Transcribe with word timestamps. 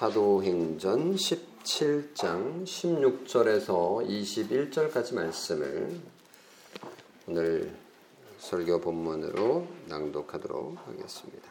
사도행전 0.00 1.14
17장 1.14 2.64
16절에서 2.64 4.08
21절까지 4.08 5.14
말씀을 5.14 5.94
오늘 7.28 7.70
설교 8.38 8.80
본문으로 8.80 9.66
낭독하도록 9.88 10.78
하겠습니다. 10.86 11.50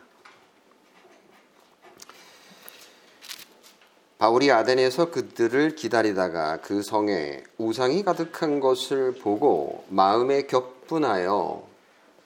바울이 4.18 4.52
아덴에서 4.52 5.12
그들을 5.12 5.76
기다리다가 5.76 6.60
그 6.62 6.82
성에 6.82 7.44
우상이 7.60 8.02
가득한 8.02 8.62
것을 8.62 9.14
보고 9.14 9.86
마음에 9.90 10.48
격분하여 10.48 11.68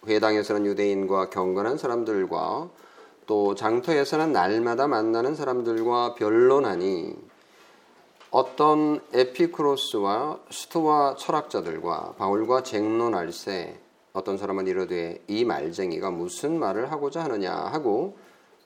회당에서는 0.07 0.67
유대인과 0.67 1.31
경건한 1.31 1.77
사람들과 1.77 2.69
또 3.25 3.55
장터에서는 3.55 4.31
날마다 4.31 4.87
만나는 4.87 5.35
사람들과 5.35 6.16
변론하니 6.16 7.16
어떤 8.31 8.99
에피크로스와 9.13 10.39
스토와 10.49 11.15
철학자들과 11.15 12.15
바울과 12.17 12.63
쟁론할세 12.63 13.79
어떤 14.13 14.38
사람은 14.38 14.67
이르되 14.67 15.23
이 15.27 15.45
말쟁이가 15.45 16.12
무슨 16.12 16.59
말을 16.59 16.91
하고자 16.91 17.23
하느냐 17.23 17.51
하고 17.53 18.17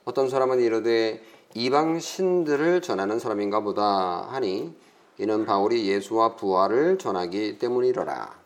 어떤 0.04 0.28
사람은 0.28 0.60
이르되 0.60 1.22
이방 1.54 2.00
신들을 2.00 2.82
전하는 2.82 3.18
사람인가 3.18 3.60
보다 3.60 4.26
하니 4.30 4.74
이는 5.18 5.44
바울이 5.44 5.88
예수와 5.88 6.36
부활을 6.36 6.98
전하기 6.98 7.58
때문이러라. 7.58 8.38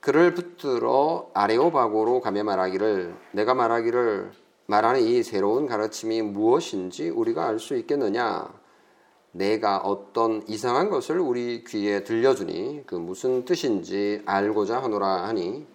그를 0.00 0.34
붙들어 0.34 1.30
아레오바고로 1.34 2.20
가며 2.20 2.44
말하기를 2.44 3.14
내가 3.32 3.54
말하기를 3.54 4.32
말하는 4.66 5.00
이 5.02 5.22
새로운 5.22 5.66
가르침이 5.66 6.22
무엇인지 6.22 7.10
우리가 7.10 7.46
알 7.46 7.58
수 7.58 7.76
있겠느냐? 7.76 8.52
내가 9.32 9.78
어떤 9.78 10.42
이상한 10.48 10.88
것을 10.90 11.20
우리 11.20 11.62
귀에 11.64 12.04
들려주니 12.04 12.84
그 12.86 12.94
무슨 12.94 13.44
뜻인지 13.44 14.22
알고자 14.24 14.82
하노라 14.82 15.24
하니 15.24 15.66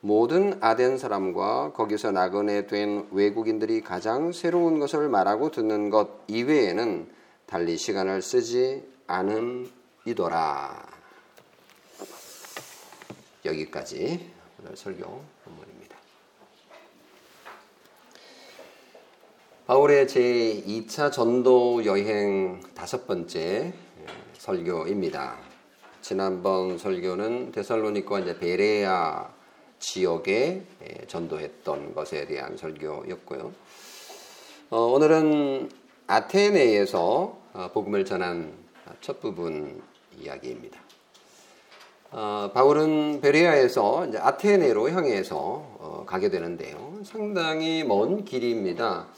모든 0.00 0.58
아덴 0.62 0.98
사람과 0.98 1.72
거기서 1.72 2.12
나그네 2.12 2.66
된 2.66 3.08
외국인들이 3.10 3.80
가장 3.80 4.30
새로운 4.32 4.78
것을 4.78 5.08
말하고 5.08 5.50
듣는 5.50 5.90
것 5.90 6.08
이외에는 6.28 7.10
달리 7.46 7.76
시간을 7.76 8.22
쓰지 8.22 8.86
않음이더라. 9.06 10.86
여기까지 13.46 14.30
오늘 14.60 14.76
설교 14.76 15.22
본문입니다. 15.44 15.96
바울의 19.66 20.06
제 20.06 20.62
2차 20.64 21.10
전도 21.10 21.84
여행 21.86 22.60
다섯 22.72 23.04
번째 23.04 23.74
설교입니다. 24.38 25.38
지난번 26.00 26.78
설교는 26.78 27.50
데살로니카 27.50 28.20
이제 28.20 28.38
베레아 28.38 29.28
지역에 29.80 30.62
전도했던 31.08 31.96
것에 31.96 32.28
대한 32.28 32.56
설교였고요. 32.56 33.52
어, 34.70 34.78
오늘은 34.78 35.68
아테네에서 36.06 37.38
어, 37.52 37.70
복음을 37.74 38.04
전한 38.04 38.52
첫 39.00 39.20
부분 39.20 39.82
이야기입니다. 40.16 40.78
어, 42.12 42.52
바울은 42.54 43.20
베레아에서 43.20 44.12
아테네로 44.16 44.90
향해서 44.90 45.36
어, 45.36 46.04
가게 46.06 46.30
되는데요. 46.30 47.00
상당히 47.02 47.82
먼 47.82 48.24
길입니다. 48.24 49.08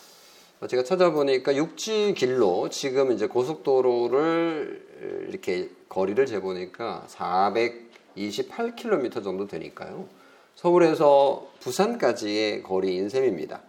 어, 0.61 0.67
제가 0.67 0.83
찾아보니까 0.83 1.55
육지 1.55 2.15
길로 2.17 2.69
지금 2.69 3.13
이제 3.13 3.29
고속도로를 3.29 5.29
이렇게 5.29 5.71
거리를 5.89 6.27
재보니까 6.27 7.07
428km 7.09 9.23
정도 9.23 9.47
되니까요. 9.47 10.09
서울에서 10.57 11.49
부산까지의 11.61 12.65
거리인 12.65 13.09
셈입니다. 13.09 13.61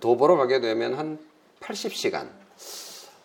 도보로 0.00 0.36
가게 0.36 0.60
되면 0.60 0.94
한 0.94 1.20
80시간, 1.60 2.26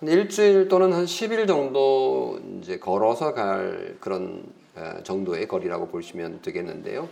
일주일 0.04 0.68
또는 0.68 0.94
한 0.94 1.06
10일 1.06 1.48
정도 1.48 2.40
이제 2.62 2.78
걸어서 2.78 3.34
갈 3.34 3.98
그런 4.00 4.44
정도의 5.04 5.48
거리라고 5.48 5.88
보시면 5.88 6.44
되겠는데요. 6.44 7.10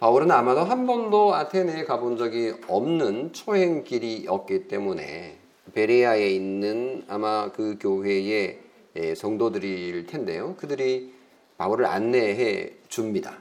바울은 0.00 0.30
아마도 0.30 0.64
한 0.64 0.86
번도 0.86 1.34
아테네에 1.34 1.84
가본 1.84 2.16
적이 2.16 2.54
없는 2.68 3.34
초행길이었기 3.34 4.66
때문에 4.66 5.36
베레아에 5.74 6.30
있는 6.30 7.04
아마 7.06 7.52
그 7.52 7.76
교회의 7.78 8.60
성도들일 9.14 10.06
텐데요. 10.06 10.56
그들이 10.56 11.12
바울을 11.58 11.84
안내해 11.84 12.72
줍니다. 12.88 13.36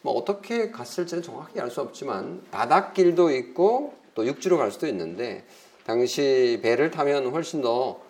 뭐 0.00 0.14
어떻게 0.14 0.70
갔을지는 0.70 1.22
정확히 1.22 1.60
알 1.60 1.70
수 1.70 1.82
없지만 1.82 2.42
바닷길도 2.50 3.30
있고 3.30 3.92
또 4.14 4.26
육지로 4.26 4.56
갈 4.56 4.70
수도 4.72 4.86
있는데 4.86 5.44
당시 5.84 6.58
배를 6.62 6.90
타면 6.90 7.26
훨씬 7.32 7.60
더 7.60 8.00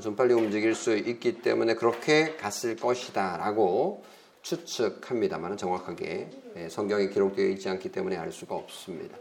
좀 0.00 0.16
빨리 0.16 0.32
움직일 0.32 0.74
수 0.74 0.96
있기 0.96 1.42
때문에 1.42 1.74
그렇게 1.74 2.36
갔을 2.36 2.76
것이다 2.76 3.36
라고 3.36 4.02
추측합니다만 4.42 5.56
정확하게 5.56 6.30
예, 6.56 6.68
성경에 6.68 7.08
기록되어 7.08 7.46
있지 7.48 7.68
않기 7.68 7.90
때문에 7.90 8.16
알 8.16 8.32
수가 8.32 8.54
없습니다. 8.54 9.16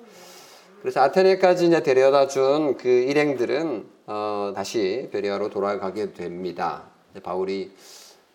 그래서 0.81 1.01
아테네까지 1.01 1.67
이제 1.67 1.83
데려다 1.83 2.27
준 2.27 2.77
그 2.77 2.87
일행들은 2.87 3.85
어, 4.07 4.53
다시 4.55 5.09
베리아로 5.11 5.49
돌아가게 5.49 6.13
됩니다. 6.13 6.85
바울이 7.21 7.71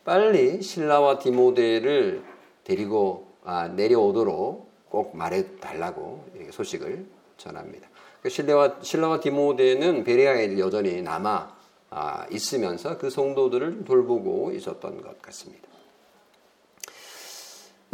빨리 0.04 0.60
신라와 0.62 1.18
디모데를 1.18 2.22
데리고 2.64 3.28
아, 3.44 3.68
내려오도록 3.68 4.70
꼭 4.88 5.16
말해 5.16 5.56
달라고 5.58 6.24
소식을 6.50 7.06
전합니다. 7.36 7.88
그 8.22 8.28
신라와, 8.28 8.76
신라와 8.82 9.20
디모데는 9.20 10.04
베레아에 10.04 10.58
여전히 10.58 11.02
남아 11.02 11.54
아, 11.90 12.26
있으면서 12.30 12.98
그 12.98 13.10
성도들을 13.10 13.84
돌보고 13.84 14.52
있었던 14.52 15.02
것 15.02 15.20
같습니다. 15.22 15.68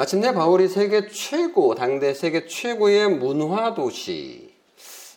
마침내 0.01 0.33
바울이 0.33 0.69
세계 0.69 1.09
최고, 1.09 1.75
당대 1.75 2.15
세계 2.15 2.47
최고의 2.47 3.11
문화 3.19 3.75
도시, 3.75 4.49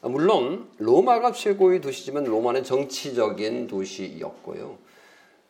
물론 0.01 0.67
로마가 0.77 1.31
최고의 1.31 1.79
도시지만 1.79 2.25
로마는 2.25 2.65
정치적인 2.65 3.67
도시였고요. 3.67 4.77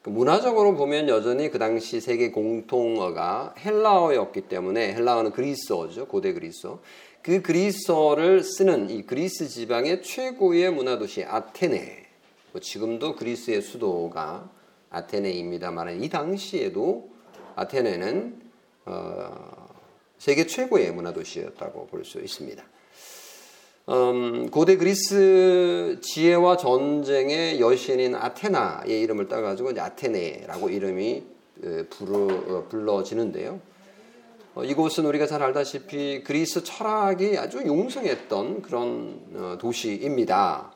그 0.03 0.11
문화적으로 0.11 0.75
보면 0.75 1.09
여전히 1.09 1.49
그 1.49 1.57
당시 1.57 1.99
세계 1.99 2.29
공통어가 2.29 3.55
헬라어였기 3.57 4.41
때문에 4.41 4.93
헬라어는 4.93 5.31
그리스어죠. 5.31 6.05
고대 6.05 6.31
그리스어. 6.33 6.79
그 7.23 7.41
그리스어를 7.41 8.43
쓰는 8.43 8.91
이 8.91 9.01
그리스 9.01 9.47
지방의 9.47 10.03
최고의 10.03 10.71
문화 10.71 10.99
도시 10.99 11.23
아테네. 11.23 12.05
뭐 12.51 12.61
지금도 12.61 13.15
그리스의 13.15 13.63
수도가 13.63 14.51
아테네입니다만 14.91 16.03
이 16.03 16.09
당시에도 16.09 17.09
아테네는 17.55 18.42
어, 18.85 19.67
세계 20.17 20.45
최고의 20.45 20.91
문화 20.93 21.13
도시였다고 21.13 21.87
볼 21.87 22.03
수 22.05 22.19
있습니다. 22.19 22.63
음, 23.89 24.49
고대 24.49 24.77
그리스 24.77 25.99
지혜와 26.01 26.55
전쟁의 26.55 27.59
여신인 27.59 28.15
아테나의 28.15 29.01
이름을 29.01 29.27
따가지고 29.27 29.71
아테네라고 29.77 30.69
이름이 30.69 31.23
부르, 31.89 32.15
어, 32.15 32.67
불러지는데요. 32.69 33.59
어, 34.55 34.63
이곳은 34.63 35.05
우리가 35.05 35.27
잘 35.27 35.41
알다시피 35.43 36.23
그리스 36.23 36.63
철학이 36.63 37.37
아주 37.37 37.61
융성했던 37.65 38.61
그런 38.61 39.19
어, 39.35 39.57
도시입니다. 39.59 40.71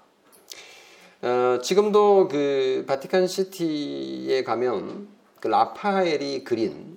어, 1.22 1.60
지금도 1.64 2.28
그 2.28 2.84
바티칸 2.88 3.28
시티에 3.28 4.44
가면 4.44 5.08
그 5.40 5.48
라파엘이 5.48 6.44
그린 6.44 6.97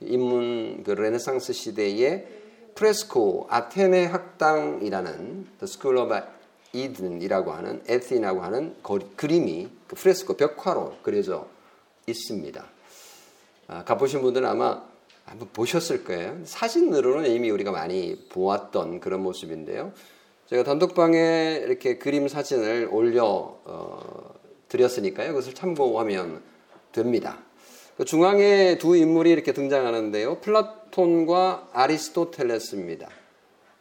인문 0.00 0.82
그 0.84 0.90
르네상스 0.90 1.52
시대의 1.52 2.26
프레스코 2.74 3.46
아테네 3.48 4.06
학당이라는 4.06 5.46
The 5.58 5.64
School 5.64 5.98
of 5.98 6.14
Athens라고 6.72 7.52
하는 7.52 7.82
Athens라고 7.88 8.42
하는 8.42 8.76
거리, 8.82 9.06
그림이 9.16 9.68
그 9.86 9.96
프레스코 9.96 10.34
벽화로 10.34 10.96
그려져 11.02 11.48
있습니다. 12.06 12.64
아, 13.68 13.84
가보신 13.84 14.20
분들은 14.20 14.46
아마 14.46 14.82
한번 15.24 15.48
보셨을 15.52 16.04
거예요. 16.04 16.38
사진으로는 16.44 17.30
이미 17.30 17.50
우리가 17.50 17.72
많이 17.72 18.26
보았던 18.28 19.00
그런 19.00 19.22
모습인데요. 19.22 19.92
제가 20.48 20.62
단톡방에 20.62 21.62
이렇게 21.64 21.98
그림 21.98 22.28
사진을 22.28 22.88
올려 22.92 23.24
어, 23.24 24.34
드렸으니까요. 24.68 25.28
그것을 25.28 25.54
참고하면 25.54 26.42
됩니다. 26.92 27.38
그 27.96 28.04
중앙에 28.04 28.76
두 28.76 28.94
인물이 28.94 29.30
이렇게 29.30 29.52
등장하는데요. 29.52 30.40
플라톤과 30.40 31.70
아리스토텔레스입니다. 31.72 33.08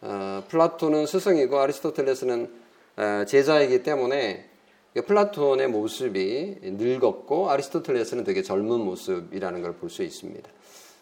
어, 0.01 0.43
플라톤은 0.47 1.05
스승이고 1.05 1.59
아리스토텔레스는 1.59 2.49
어, 2.95 3.25
제자이기 3.27 3.83
때문에 3.83 4.49
그러니까 4.93 5.07
플라톤의 5.13 5.67
모습이 5.67 6.59
늙었고 6.61 7.49
아리스토텔레스는 7.49 8.23
되게 8.23 8.41
젊은 8.41 8.79
모습이라는 8.79 9.61
걸 9.61 9.73
볼 9.73 9.89
수 9.89 10.01
있습니다. 10.03 10.49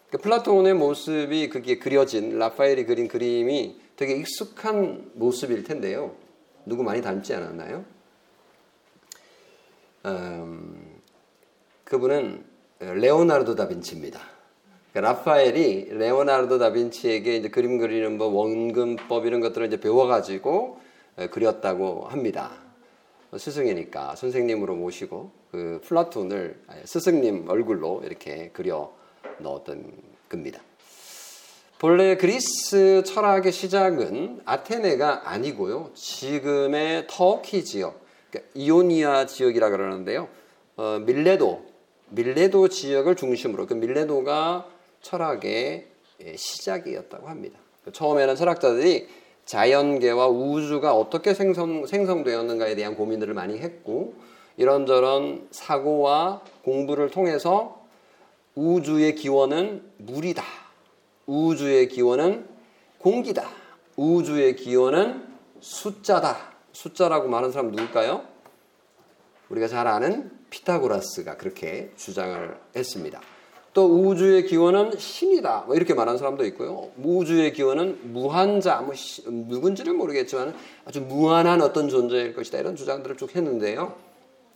그러니까 0.10 0.24
플라톤의 0.24 0.74
모습이 0.74 1.50
그게 1.50 1.78
그려진 1.78 2.40
라파엘이 2.40 2.86
그린 2.86 3.08
그림이 3.08 3.80
되게 3.96 4.16
익숙한 4.16 5.12
모습일 5.14 5.64
텐데요. 5.64 6.16
누구 6.66 6.82
많이 6.82 7.02
닮지 7.04 7.36
않았나요? 7.36 7.86
음, 10.06 11.00
그분은 11.84 12.53
레오나르도 12.96 13.56
다빈치입니다. 13.56 14.20
그러니까 14.92 15.14
라파엘이 15.14 15.90
레오나르도 15.92 16.60
다빈치에게 16.60 17.38
이제 17.38 17.50
그림 17.50 17.78
그리는 17.78 18.18
뭐 18.18 18.28
원근법 18.28 19.26
이런 19.26 19.42
것들을 19.42 19.68
이제 19.68 19.80
배워가지고 19.80 20.80
그렸다고 21.32 22.06
합니다. 22.08 22.52
스승이니까 23.36 24.16
선생님으로 24.16 24.76
모시고 24.76 25.32
그 25.52 25.82
플라톤을 25.84 26.60
스승님 26.86 27.50
얼굴로 27.50 28.04
이렇게 28.06 28.50
그려 28.54 28.92
넣었던 29.40 29.92
겁니다. 30.30 30.62
본래 31.80 32.16
그리스 32.16 33.04
철학의 33.06 33.52
시작은 33.52 34.42
아테네가 34.46 35.30
아니고요. 35.30 35.92
지금의 35.96 37.08
터키 37.10 37.66
지역, 37.66 38.06
그러니까 38.30 38.52
이오니아 38.54 39.26
지역이라 39.26 39.70
그러는데요. 39.70 40.30
어, 40.78 41.00
밀레도, 41.06 41.66
밀레도 42.14 42.68
지역을 42.68 43.16
중심으로 43.16 43.66
그 43.66 43.74
밀레도가 43.74 44.68
철학의 45.02 45.88
예, 46.22 46.36
시작이었다고 46.36 47.28
합니다. 47.28 47.60
처음에는 47.92 48.36
철학자들이 48.36 49.08
자연계와 49.46 50.28
우주가 50.28 50.96
어떻게 50.96 51.34
생성, 51.34 51.86
생성되었는가에 51.86 52.76
대한 52.76 52.96
고민들을 52.96 53.34
많이 53.34 53.58
했고 53.58 54.14
이런저런 54.58 55.48
사고와 55.52 56.44
공부를 56.64 57.10
통해서 57.10 57.82
우주의 58.56 59.16
기원은 59.16 59.84
물이다. 59.98 60.44
우주의 61.26 61.88
기원은 61.88 62.48
공기다. 63.00 63.50
우주의 63.98 64.56
기원은 64.56 65.28
숫자다. 65.60 66.54
숫자라고 66.72 67.28
말하는 67.28 67.52
사람 67.52 67.72
누굴까요? 67.72 68.24
우리가 69.50 69.68
잘 69.68 69.88
아는 69.88 70.32
피타고라스가 70.54 71.38
그렇게 71.38 71.90
주장을 71.98 72.56
했습니다. 72.76 73.20
또 73.74 73.88
우주의 73.88 74.46
기원은 74.46 75.00
신이다. 75.00 75.64
뭐 75.66 75.76
이렇게 75.76 75.96
말하는 75.96 76.20
사람도 76.20 76.46
있고요. 76.46 76.92
우주의 77.04 77.52
기원은 77.54 78.14
무한자, 78.14 78.82
뭐 78.82 78.94
누군지는 79.26 79.98
모르겠지만 79.98 80.54
아주 80.86 81.02
무한한 81.02 81.64
어떤 81.64 81.90
존재일 81.90 82.36
것이다. 82.36 82.60
이런 82.60 82.76
주장들을 82.76 83.18
쭉 83.18 83.36
했는데요. 83.36 83.96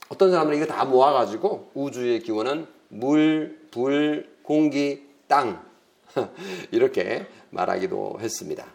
어떤 0.09 0.29
사람들이 0.29 0.57
이거 0.57 0.67
다 0.67 0.85
모아가지고 0.85 1.71
우주의 1.73 2.19
기원은 2.21 2.67
물, 2.89 3.59
불, 3.71 4.29
공기, 4.43 5.03
땅. 5.27 5.65
이렇게 6.71 7.25
말하기도 7.49 8.17
했습니다. 8.19 8.65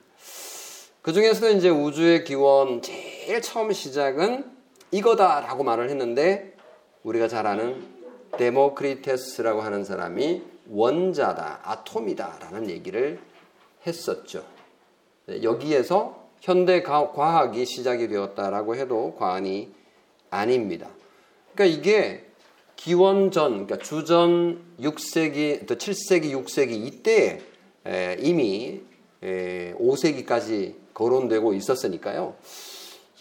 그 1.02 1.12
중에서도 1.12 1.50
이제 1.50 1.68
우주의 1.68 2.24
기원 2.24 2.82
제일 2.82 3.40
처음 3.42 3.72
시작은 3.72 4.44
이거다라고 4.90 5.62
말을 5.62 5.88
했는데 5.88 6.51
우리가 7.04 7.28
잘 7.28 7.46
아는 7.46 7.82
데모크리테스라고 8.38 9.60
하는 9.60 9.84
사람이 9.84 10.42
원자다, 10.70 11.60
아톰이다라는 11.64 12.70
얘기를 12.70 13.20
했었죠. 13.86 14.44
네, 15.26 15.42
여기에서 15.42 16.28
현대 16.40 16.82
과학이 16.82 17.64
시작이 17.66 18.08
되었다라고 18.08 18.76
해도 18.76 19.14
과언이 19.18 19.72
아닙니다. 20.30 20.88
그러니까 21.54 21.78
이게 21.78 22.26
기원전, 22.76 23.66
그러니까 23.66 23.78
주전 23.78 24.60
6세기, 24.80 25.66
7세기, 25.66 26.32
6세기 26.32 26.86
이때 26.86 27.40
이미 28.18 28.80
5세기까지 29.20 30.74
거론되고 30.94 31.54
있었으니까요. 31.54 32.34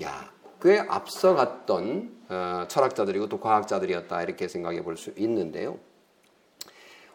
야, 0.04 0.32
꽤 0.62 0.80
앞서갔던 0.80 2.21
어, 2.21 2.21
철학자들이고 2.68 3.30
또 3.30 3.40
과학자들이었다 3.40 4.24
이렇게 4.24 4.48
생각해 4.48 4.84
볼 4.84 4.98
수 4.98 5.14
있는데요. 5.18 5.78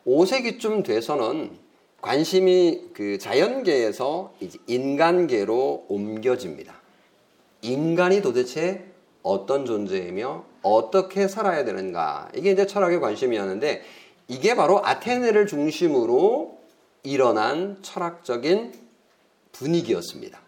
5세기쯤 0.06 0.84
돼서는 0.84 1.58
관심이 2.00 2.90
그 2.92 3.18
자연계에서 3.18 4.34
인간계로 4.66 5.86
옮겨집니다. 5.88 6.74
인간이 7.62 8.22
도대체 8.22 8.86
어떤 9.22 9.66
존재이며 9.66 10.44
어떻게 10.62 11.26
살아야 11.26 11.64
되는가. 11.64 12.30
이게 12.34 12.52
이제 12.52 12.66
철학의 12.66 13.00
관심이었는데 13.00 13.82
이게 14.28 14.54
바로 14.54 14.84
아테네를 14.84 15.46
중심으로 15.46 16.58
일어난 17.02 17.78
철학적인 17.82 18.72
분위기였습니다. 19.52 20.40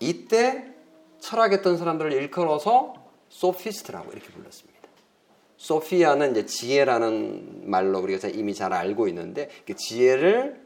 이때 0.00 0.72
철학했던 1.20 1.76
사람들을 1.76 2.12
일컬어서 2.12 2.94
소피스트라고 3.28 4.12
이렇게 4.12 4.28
불렀습니다. 4.32 4.78
소피아는 5.56 6.32
이제 6.32 6.46
지혜라는 6.46 7.68
말로 7.68 7.98
우리가 8.00 8.28
이미 8.28 8.54
잘 8.54 8.72
알고 8.72 9.08
있는데 9.08 9.50
그 9.66 9.74
지혜를 9.74 10.64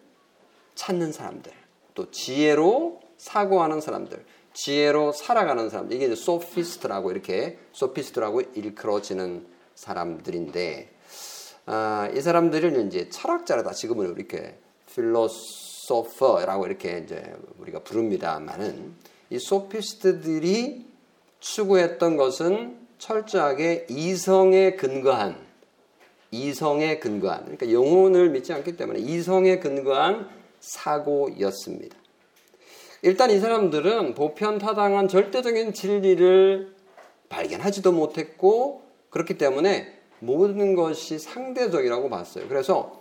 찾는 0.74 1.12
사람들, 1.12 1.52
또 1.94 2.10
지혜로 2.10 3.00
사고하는 3.16 3.80
사람들, 3.80 4.24
지혜로 4.54 5.12
살아가는 5.12 5.70
사람들 5.70 5.96
이게 5.96 6.06
이제 6.06 6.14
소피스트라고 6.14 7.10
이렇게 7.10 7.58
소피스트라고 7.72 8.42
일컬어지는 8.54 9.46
사람들인데 9.74 10.92
아, 11.66 12.10
이 12.14 12.20
사람들을 12.20 12.86
이제 12.86 13.08
철학자라다 13.08 13.72
지금은 13.72 14.14
이렇게 14.14 14.58
필로소퍼라고 14.94 16.66
이렇게 16.66 16.98
이제 16.98 17.34
우리가 17.58 17.80
부릅니다만은 17.80 18.94
이 19.30 19.38
소피스트들이 19.38 20.91
추구했던 21.42 22.16
것은 22.16 22.78
철저하게 22.98 23.86
이성에 23.90 24.76
근거한 24.76 25.36
이성에 26.30 26.98
근거한 26.98 27.42
그러니까 27.42 27.70
영혼을 27.72 28.30
믿지 28.30 28.52
않기 28.52 28.76
때문에 28.76 29.00
이성에 29.00 29.58
근거한 29.58 30.28
사고였습니다. 30.60 31.96
일단 33.02 33.30
이 33.30 33.40
사람들은 33.40 34.14
보편 34.14 34.58
타당한 34.58 35.08
절대적인 35.08 35.74
진리를 35.74 36.74
발견하지도 37.28 37.90
못했고 37.90 38.82
그렇기 39.10 39.36
때문에 39.36 39.92
모든 40.20 40.76
것이 40.76 41.18
상대적이라고 41.18 42.08
봤어요. 42.08 42.46
그래서 42.48 43.00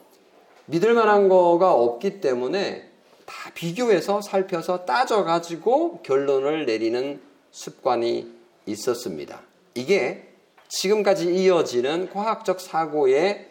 믿을 0.65 0.95
만한 0.95 1.29
거가 1.29 1.73
없기 1.73 2.19
때문에 2.19 2.89
다 3.25 3.51
비교해서 3.53 4.21
살펴서 4.21 4.85
따져가지고 4.85 6.01
결론을 6.01 6.65
내리는 6.65 7.21
습관이 7.51 8.31
있었습니다. 8.65 9.41
이게 9.73 10.27
지금까지 10.67 11.33
이어지는 11.33 12.09
과학적 12.11 12.59
사고의 12.59 13.49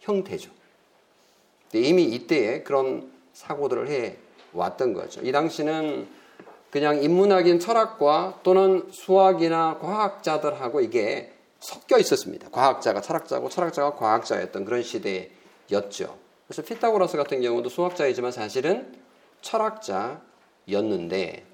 형태죠. 0.00 0.50
이미 1.74 2.04
이때에 2.04 2.62
그런 2.62 3.10
사고들을 3.34 3.88
해 3.88 4.16
왔던 4.52 4.94
거죠. 4.94 5.20
이 5.22 5.32
당시는 5.32 6.08
그냥 6.70 7.02
인문학인 7.02 7.60
철학과 7.60 8.40
또는 8.42 8.88
수학이나 8.92 9.78
과학자들하고 9.78 10.80
이게 10.80 11.32
섞여 11.60 11.98
있었습니다. 11.98 12.48
과학자가 12.50 13.00
철학자고 13.00 13.48
철학자가 13.48 13.94
과학자였던 13.96 14.64
그런 14.64 14.82
시대였죠. 14.82 16.18
그래서 16.46 16.62
피타고라스 16.62 17.16
같은 17.16 17.40
경우도 17.42 17.68
수학자이지만 17.68 18.32
사실은 18.32 18.96
철학자였는데 19.42 21.44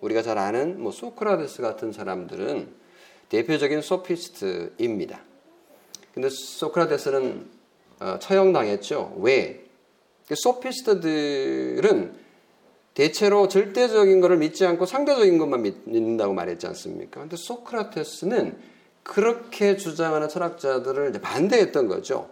우리가 0.00 0.22
잘 0.22 0.38
아는 0.38 0.80
뭐 0.80 0.92
소크라테스 0.92 1.62
같은 1.62 1.92
사람들은 1.92 2.68
대표적인 3.28 3.80
소피스트입니다. 3.80 5.20
근데 6.12 6.28
소크라테스는 6.28 7.46
어, 8.00 8.18
처형당했죠. 8.18 9.16
왜? 9.18 9.64
그 10.28 10.34
소피스트들은 10.36 12.14
대체로 12.94 13.48
절대적인 13.48 14.20
것을 14.20 14.36
믿지 14.36 14.64
않고 14.64 14.86
상대적인 14.86 15.38
것만 15.38 15.62
믿는다고 15.62 16.32
말했지 16.32 16.66
않습니까? 16.68 17.20
근데 17.20 17.36
소크라테스는 17.36 18.56
그렇게 19.02 19.76
주장하는 19.76 20.28
철학자들을 20.28 21.12
반대했던 21.20 21.88
거죠. 21.88 22.30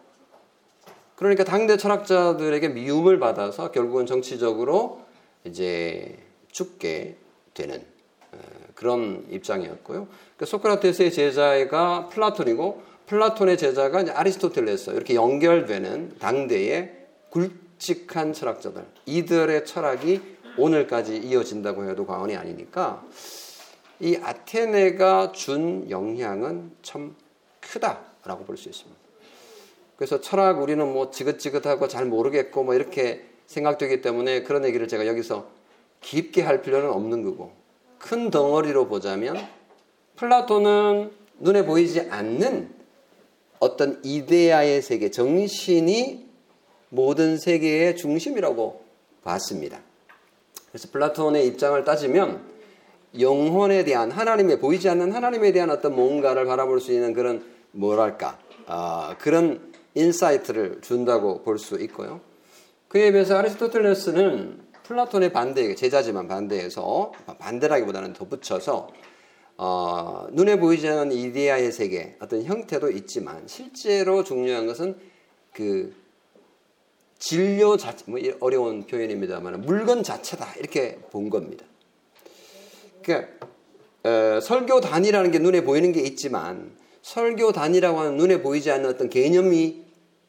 그러니까 1.16 1.45
당대 1.45 1.76
철학자들에게 1.76 2.69
미움을 2.69 3.19
받아서 3.19 3.71
결국은 3.71 4.07
정치적으로 4.07 5.02
이제 5.45 6.19
죽게 6.50 7.16
되는 7.54 7.85
어, 8.32 8.38
그런 8.75 9.26
입장이었고요. 9.30 10.06
그러니까 10.06 10.47
소크라테스의 10.47 11.12
제자가 11.12 12.09
플라톤이고 12.09 12.82
플라톤의 13.06 13.59
제자가 13.59 14.04
아리스토텔레스 14.14 14.90
이렇게 14.90 15.14
연결되는 15.14 16.18
당대의 16.18 17.06
굵직한 17.30 18.32
철학자들 18.32 18.85
이들의 19.06 19.66
철학이 19.66 20.21
오늘까지 20.56 21.16
이어진다고 21.18 21.88
해도 21.88 22.06
과언이 22.06 22.37
아니니까 22.37 23.04
이 24.00 24.16
아테네가 24.16 25.32
준 25.32 25.88
영향은 25.90 26.73
참 26.82 27.14
크다라고 27.61 28.44
볼 28.44 28.56
수 28.56 28.68
있습니다. 28.68 29.00
그래서 29.97 30.21
철학 30.21 30.61
우리는 30.61 30.85
뭐 30.92 31.11
지긋지긋하고 31.11 31.87
잘 31.87 32.06
모르겠고 32.06 32.64
뭐 32.64 32.75
이렇게 32.75 33.25
생각되기 33.47 34.00
때문에 34.00 34.42
그런 34.42 34.64
얘기를 34.64 34.88
제가 34.88 35.06
여기서 35.06 35.49
깊게 36.02 36.42
할 36.42 36.62
필요는 36.62 36.90
없는 36.90 37.23
거고 37.23 37.52
큰 37.99 38.30
덩어리로 38.30 38.88
보자면 38.88 39.37
플라톤은 40.16 41.11
눈에 41.40 41.64
보이지 41.64 42.09
않는 42.11 42.75
어떤 43.59 44.00
이데아의 44.04 44.82
세계, 44.82 45.11
정신이 45.11 46.26
모든 46.88 47.38
세계의 47.38 47.97
중심이라고 47.97 48.85
봤습니다. 49.25 49.80
그래서 50.68 50.88
플라톤의 50.90 51.47
입장을 51.47 51.82
따지면 51.85 52.44
영혼에 53.18 53.85
대한 53.85 54.11
하나님의 54.11 54.59
보이지 54.59 54.88
않는 54.88 55.12
하나님에 55.12 55.52
대한 55.52 55.71
어떤 55.71 55.94
뭔가를 55.94 56.44
바라볼 56.47 56.80
수 56.80 56.92
있는 56.92 57.12
그런 57.12 57.44
뭐랄까 57.73 58.38
어, 58.66 59.14
그런 59.18 59.73
insight를 59.94 60.80
준다고 60.80 61.42
볼 61.42 61.59
수 61.59 61.80
있고요. 61.82 62.21
그에 62.88 63.12
비해서 63.12 63.37
아리스토텔레스는 63.37 64.61
플라톤의 64.92 65.32
반대 65.32 65.75
제자지만 65.75 66.28
반대해서 66.28 67.12
반대라기보다는 67.38 68.12
덧붙여서 68.12 68.90
어, 69.56 70.26
눈에 70.32 70.58
보이지 70.58 70.88
않는 70.88 71.12
이데아의 71.12 71.72
세계 71.72 72.16
어떤 72.20 72.42
형태도 72.44 72.90
있지만 72.90 73.46
실제로 73.46 74.22
중요한 74.25 74.66
것은 74.66 74.96
그 75.52 75.94
진료 77.18 77.76
자체 77.76 78.04
뭐 78.08 78.20
어려운 78.40 78.87
표현입니다만 78.87 79.61
물건 79.62 80.02
자체다 80.02 80.54
이렇게 80.58 80.99
본 81.11 81.30
겁니다. 81.30 81.64
그러니까 83.02 83.28
에, 84.04 84.40
설교단이라는 84.40 85.30
게 85.30 85.38
눈에 85.38 85.62
보이는 85.62 85.92
게 85.92 86.00
있지만 86.00 86.76
설교단이라고 87.02 88.00
하는 88.00 88.16
눈에 88.16 88.42
보이지 88.42 88.70
않는 88.70 88.90
어떤 88.90 89.08
개념이 89.08 89.81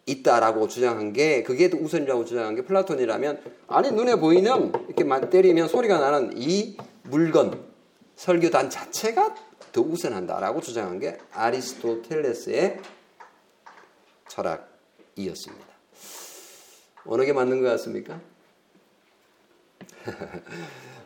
있다라고 0.06 0.68
주장한 0.68 1.14
게 1.14 1.44
그게 1.44 1.70
우선이라고 1.74 2.26
주장한 2.26 2.56
게 2.56 2.64
플라톤이라면 2.64 3.42
아니 3.68 3.92
눈에 3.92 4.16
보이는 4.16 4.72
이렇게 4.88 5.30
때리면 5.30 5.68
소리가 5.68 6.00
나는 6.00 6.34
이 6.36 6.78
물건 7.04 7.74
설교단 8.16 8.70
자체가 8.70 9.36
더 9.72 9.82
우선한다라고 9.82 10.62
주장한 10.62 11.00
게 11.00 11.18
아리스토텔레스의 11.32 12.80
철학이었습니다. 14.28 15.74
어느 17.06 17.26
게 17.26 17.34
맞는 17.34 17.62
것 17.62 17.70
같습니까? 17.70 18.20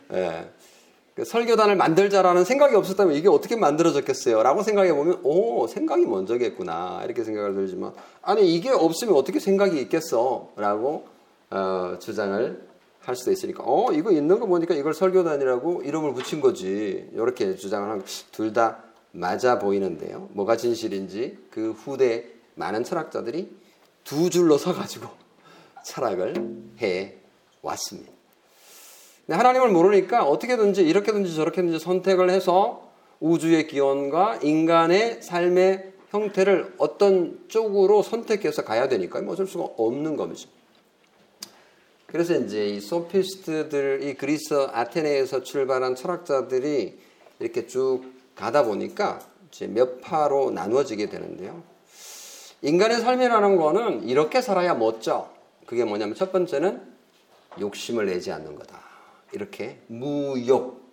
네. 0.08 0.50
그 1.18 1.24
설교단을 1.24 1.74
만들자라는 1.74 2.44
생각이 2.44 2.76
없었다면 2.76 3.16
이게 3.16 3.28
어떻게 3.28 3.56
만들어졌겠어요? 3.56 4.40
라고 4.40 4.62
생각해 4.62 4.94
보면, 4.94 5.18
오, 5.24 5.66
생각이 5.66 6.06
먼저겠구나. 6.06 7.02
이렇게 7.04 7.24
생각을 7.24 7.54
들지만, 7.54 7.92
아니, 8.22 8.54
이게 8.54 8.70
없으면 8.70 9.16
어떻게 9.16 9.40
생각이 9.40 9.80
있겠어? 9.80 10.52
라고, 10.54 11.08
어, 11.50 11.96
주장을 11.98 12.68
할 13.00 13.16
수도 13.16 13.32
있으니까, 13.32 13.64
어, 13.66 13.92
이거 13.92 14.12
있는 14.12 14.38
거 14.38 14.46
보니까 14.46 14.76
이걸 14.76 14.94
설교단이라고 14.94 15.82
이름을 15.82 16.14
붙인 16.14 16.40
거지. 16.40 17.08
이렇게 17.12 17.56
주장을 17.56 17.90
하면 17.90 18.04
둘 18.30 18.52
다 18.52 18.84
맞아 19.10 19.58
보이는데요. 19.58 20.28
뭐가 20.34 20.56
진실인지 20.56 21.46
그 21.50 21.72
후대 21.72 22.26
많은 22.54 22.84
철학자들이 22.84 23.50
두 24.04 24.30
줄로 24.30 24.56
서가지고 24.56 25.08
철학을 25.84 26.34
해 26.80 27.16
왔습니다. 27.62 28.17
하나님을 29.36 29.68
모르니까 29.68 30.24
어떻게든지 30.24 30.82
이렇게든지 30.82 31.34
저렇게든지 31.34 31.78
선택을 31.78 32.30
해서 32.30 32.88
우주의 33.20 33.66
기원과 33.66 34.40
인간의 34.42 35.22
삶의 35.22 35.92
형태를 36.10 36.74
어떤 36.78 37.38
쪽으로 37.48 38.02
선택해서 38.02 38.64
가야 38.64 38.88
되니까 38.88 39.20
뭐 39.20 39.34
어쩔 39.34 39.46
수가 39.46 39.64
없는 39.76 40.16
거죠. 40.16 40.48
그래서 42.06 42.34
이제 42.34 42.66
이 42.68 42.80
소피스트들, 42.80 44.02
이 44.02 44.14
그리스 44.14 44.54
아테네에서 44.72 45.42
출발한 45.42 45.94
철학자들이 45.94 46.98
이렇게 47.38 47.66
쭉 47.66 48.04
가다 48.34 48.64
보니까 48.64 49.20
이제 49.50 49.66
몇 49.66 50.00
파로 50.00 50.50
나누어지게 50.50 51.10
되는데요. 51.10 51.62
인간의 52.62 53.00
삶이라는 53.00 53.56
거는 53.56 54.08
이렇게 54.08 54.40
살아야 54.40 54.74
멋져. 54.74 55.30
그게 55.66 55.84
뭐냐면 55.84 56.14
첫 56.14 56.32
번째는 56.32 56.80
욕심을 57.60 58.06
내지 58.06 58.32
않는 58.32 58.56
거다. 58.56 58.80
이렇게 59.32 59.80
무욕. 59.86 60.88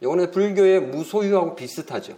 이거는 0.00 0.30
불교의 0.30 0.80
무소유하고 0.82 1.54
비슷하죠. 1.54 2.16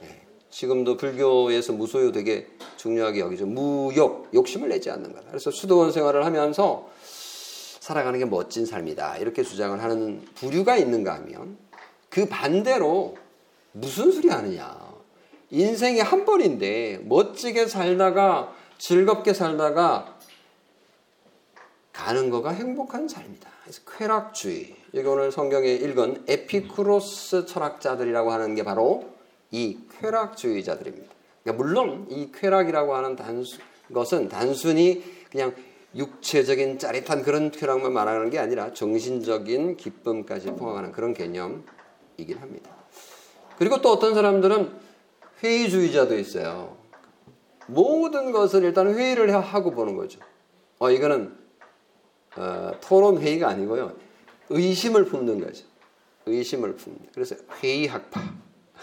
네. 0.00 0.22
지금도 0.50 0.96
불교에서 0.96 1.72
무소유 1.72 2.12
되게 2.12 2.48
중요하게 2.76 3.20
여기죠. 3.20 3.46
무욕, 3.46 4.28
욕심을 4.34 4.68
내지 4.68 4.90
않는 4.90 5.12
거다. 5.12 5.28
그래서 5.28 5.50
수도원 5.50 5.92
생활을 5.92 6.24
하면서 6.24 6.88
살아가는 7.80 8.18
게 8.18 8.24
멋진 8.24 8.66
삶이다. 8.66 9.18
이렇게 9.18 9.42
주장을 9.42 9.82
하는 9.82 10.22
부류가 10.34 10.76
있는가 10.76 11.14
하면 11.14 11.56
그 12.08 12.26
반대로 12.26 13.16
무슨 13.72 14.10
소리 14.10 14.28
하느냐. 14.28 14.88
인생이 15.50 16.00
한 16.00 16.24
번인데 16.24 17.00
멋지게 17.04 17.66
살다가 17.66 18.52
즐겁게 18.76 19.32
살다가 19.32 20.17
가는 21.98 22.30
거가 22.30 22.50
행복한 22.50 23.08
삶이다. 23.08 23.50
그래서 23.64 23.82
쾌락주의. 23.98 24.72
여기 24.94 25.08
오늘 25.08 25.32
성경에 25.32 25.68
읽은 25.68 26.22
에피쿠로스 26.28 27.46
철학자들이라고 27.46 28.30
하는 28.30 28.54
게 28.54 28.62
바로 28.62 29.10
이 29.50 29.78
쾌락주의자들입니다. 29.98 31.12
그러니까 31.42 31.64
물론 31.64 32.06
이 32.08 32.30
쾌락이라고 32.32 32.94
하는 32.94 33.16
단수, 33.16 33.58
것은 33.92 34.28
단순히 34.28 35.02
그냥 35.32 35.52
육체적인 35.96 36.78
짜릿한 36.78 37.22
그런 37.22 37.50
쾌락만 37.50 37.92
말하는 37.92 38.30
게 38.30 38.38
아니라 38.38 38.72
정신적인 38.72 39.76
기쁨까지 39.76 40.52
포함하는 40.52 40.92
그런 40.92 41.14
개념이긴 41.14 42.38
합니다. 42.38 42.70
그리고 43.58 43.82
또 43.82 43.90
어떤 43.90 44.14
사람들은 44.14 44.70
회의주의자도 45.42 46.16
있어요. 46.16 46.76
모든 47.66 48.30
것을 48.30 48.62
일단 48.62 48.94
회의를 48.94 49.36
하고 49.36 49.72
보는 49.72 49.96
거죠. 49.96 50.20
어, 50.78 50.92
이거는 50.92 51.37
어, 52.38 52.72
토론 52.80 53.18
회의가 53.18 53.48
아니고요. 53.48 53.92
의심을 54.50 55.06
품는 55.06 55.40
거죠. 55.40 55.64
의심을 56.26 56.76
품는. 56.76 57.00
그래서 57.12 57.34
회의학파 57.62 58.20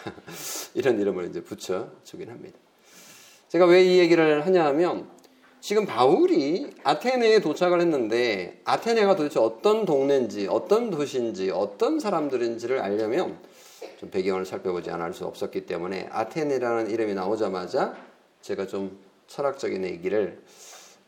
이런 0.76 1.00
이름을 1.00 1.30
이제 1.30 1.42
붙여 1.42 1.90
주긴 2.04 2.30
합니다. 2.30 2.58
제가 3.48 3.66
왜 3.66 3.86
이 3.86 4.00
얘기를 4.00 4.46
하냐면 4.46 5.10
지금 5.62 5.86
바울이 5.86 6.70
아테네에 6.84 7.40
도착을 7.40 7.80
했는데 7.82 8.62
아테네가 8.66 9.16
도대체 9.16 9.40
어떤 9.40 9.86
동네인지 9.86 10.48
어떤 10.50 10.92
도시인지 10.92 11.52
어떤 11.52 12.00
사람들인지를 12.00 12.80
알려면 12.80 13.40
좀 14.00 14.10
배경을 14.12 14.46
살펴보지 14.46 14.92
않을 14.92 15.14
수 15.14 15.26
없었기 15.26 15.66
때문에 15.66 16.10
아테네라는 16.12 16.90
이름이 16.92 17.14
나오자마자 17.14 17.96
제가 18.42 18.68
좀 18.68 19.00
철학적인 19.28 19.84
얘기를 19.86 20.44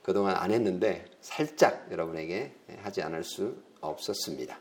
그동안 0.08 0.38
안 0.38 0.52
했는데 0.52 1.04
살짝 1.20 1.88
여러분에게 1.92 2.54
하지 2.78 3.02
않을 3.02 3.26
수 3.26 3.58
없었습니다. 3.82 4.58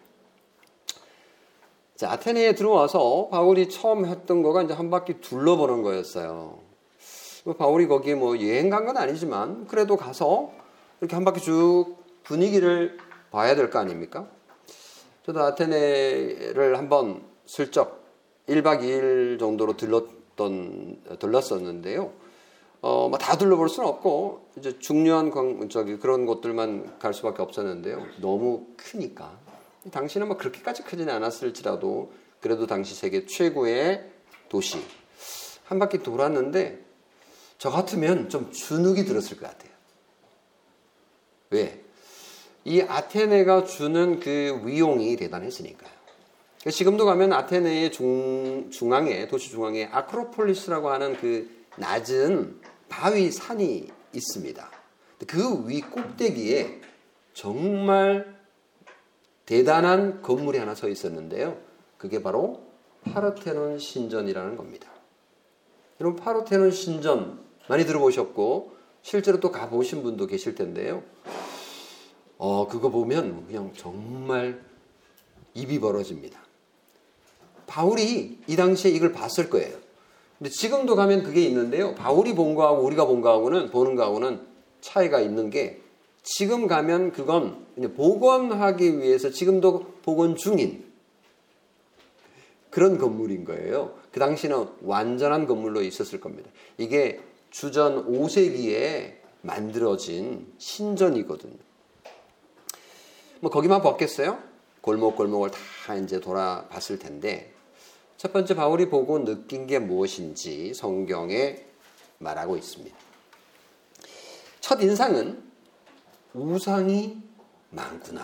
자, 1.94 2.10
아테네에 2.10 2.56
들어와서 2.56 3.28
바울이 3.30 3.68
처음 3.68 4.06
했던 4.06 4.42
거가 4.42 4.64
이제 4.64 4.74
한 4.74 4.90
바퀴 4.90 5.20
둘러보는 5.20 5.82
거였어요. 5.82 6.58
뭐 7.44 7.54
바울이 7.54 7.86
거기에 7.86 8.16
뭐 8.16 8.36
여행 8.40 8.70
간 8.70 8.86
건 8.86 8.96
아니지만 8.96 9.68
그래도 9.68 9.96
가서 9.96 10.50
이렇게 11.00 11.14
한 11.14 11.24
바퀴 11.24 11.40
쭉 11.40 11.94
분위기를 12.24 12.98
봐야 13.30 13.54
될 13.54 13.70
거 13.70 13.78
아닙니까? 13.78 14.28
저도 15.24 15.42
아테네를 15.44 16.76
한번 16.76 17.22
슬쩍 17.46 18.04
1박 18.48 18.80
2일 18.80 19.38
정도로 19.38 19.76
들렀던, 19.76 21.02
들렀었는데요. 21.20 22.25
어, 22.80 23.08
뭐다 23.08 23.38
둘러볼 23.38 23.68
수는 23.68 23.88
없고 23.88 24.50
이제 24.58 24.78
중요한 24.78 25.30
광, 25.30 25.68
저기 25.68 25.98
그런 25.98 26.26
곳들만 26.26 26.98
갈 26.98 27.14
수밖에 27.14 27.42
없었는데요. 27.42 28.06
너무 28.20 28.66
크니까 28.76 29.38
당시는 29.90 30.28
뭐 30.28 30.36
그렇게까지 30.36 30.82
크지는 30.82 31.12
않았을지라도 31.14 32.12
그래도 32.40 32.66
당시 32.66 32.94
세계 32.94 33.26
최고의 33.26 34.10
도시 34.48 34.78
한 35.64 35.78
바퀴 35.78 36.02
돌았는데 36.02 36.84
저 37.58 37.70
같으면 37.70 38.28
좀 38.28 38.52
주눅이 38.52 39.04
들었을 39.04 39.38
것 39.38 39.48
같아요. 39.48 39.70
왜? 41.50 41.82
이 42.64 42.82
아테네가 42.82 43.64
주는 43.64 44.20
그 44.20 44.60
위용이 44.64 45.16
대단했으니까요. 45.16 45.96
지금도 46.70 47.04
가면 47.04 47.32
아테네의 47.32 47.92
중, 47.92 48.70
중앙에, 48.70 49.28
도시 49.28 49.50
중앙에 49.50 49.88
아크로폴리스라고 49.92 50.90
하는 50.90 51.16
그 51.16 51.48
낮은 51.76 52.60
바위 52.88 53.30
산이 53.30 53.88
있습니다. 54.12 54.70
그 55.26 55.64
위 55.66 55.80
꼭대기에 55.80 56.80
정말 57.32 58.36
대단한 59.46 60.22
건물이 60.22 60.58
하나 60.58 60.74
서 60.74 60.88
있었는데요. 60.88 61.58
그게 61.98 62.22
바로 62.22 62.66
파르테논 63.04 63.78
신전이라는 63.78 64.56
겁니다. 64.56 64.90
여러분 66.00 66.22
파르테논 66.22 66.70
신전 66.70 67.40
많이 67.68 67.84
들어보셨고 67.84 68.76
실제로 69.02 69.40
또 69.40 69.50
가보신 69.50 70.02
분도 70.02 70.26
계실 70.26 70.54
텐데요. 70.54 71.02
어 72.38 72.66
그거 72.68 72.90
보면 72.90 73.46
그냥 73.46 73.72
정말 73.74 74.62
입이 75.54 75.80
벌어집니다. 75.80 76.38
바울이 77.66 78.38
이 78.46 78.56
당시에 78.56 78.90
이걸 78.90 79.12
봤을 79.12 79.48
거예요. 79.48 79.78
근데 80.38 80.50
지금도 80.50 80.96
가면 80.96 81.22
그게 81.22 81.42
있는데요. 81.44 81.94
바울이 81.94 82.34
본 82.34 82.54
거하고 82.54 82.82
우리가 82.82 83.06
본 83.06 83.20
거하고는 83.20 83.70
보는 83.70 83.94
거하고는 83.96 84.40
차이가 84.80 85.20
있는 85.20 85.50
게 85.50 85.80
지금 86.22 86.66
가면 86.66 87.12
그건 87.12 87.66
복원하기 87.96 88.98
위해서 88.98 89.30
지금도 89.30 89.94
복원 90.02 90.36
중인 90.36 90.84
그런 92.70 92.98
건물인 92.98 93.44
거예요. 93.44 93.94
그 94.12 94.20
당시는 94.20 94.66
완전한 94.82 95.46
건물로 95.46 95.82
있었을 95.82 96.20
겁니다. 96.20 96.50
이게 96.76 97.20
주전 97.50 98.06
5세기에 98.12 99.14
만들어진 99.40 100.52
신전이거든요. 100.58 101.56
뭐 103.40 103.50
거기만 103.50 103.80
봤겠어요? 103.82 104.38
골목골목을 104.82 105.50
다 105.50 105.94
이제 105.96 106.20
돌아봤을 106.20 106.98
텐데 106.98 107.52
첫 108.16 108.32
번째 108.32 108.54
바울이 108.54 108.88
보고 108.88 109.22
느낀 109.24 109.66
게 109.66 109.78
무엇인지 109.78 110.72
성경에 110.74 111.64
말하고 112.18 112.56
있습니다. 112.56 112.96
첫 114.60 114.82
인상은 114.82 115.42
우상이 116.32 117.18
많구나. 117.70 118.22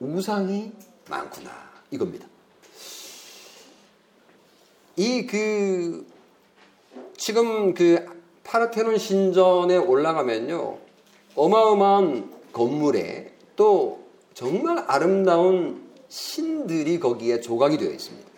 우상이 0.00 0.72
많구나. 1.08 1.50
이겁니다. 1.90 2.26
이 4.96 5.26
그 5.26 6.06
지금 7.16 7.74
그 7.74 8.04
파르테논 8.44 8.98
신전에 8.98 9.76
올라가면요. 9.76 10.78
어마어마한 11.34 12.52
건물에 12.52 13.32
또 13.56 14.04
정말 14.34 14.78
아름다운 14.86 15.87
신들이 16.08 16.98
거기에 16.98 17.40
조각이 17.40 17.78
되어 17.78 17.90
있습니다. 17.90 18.28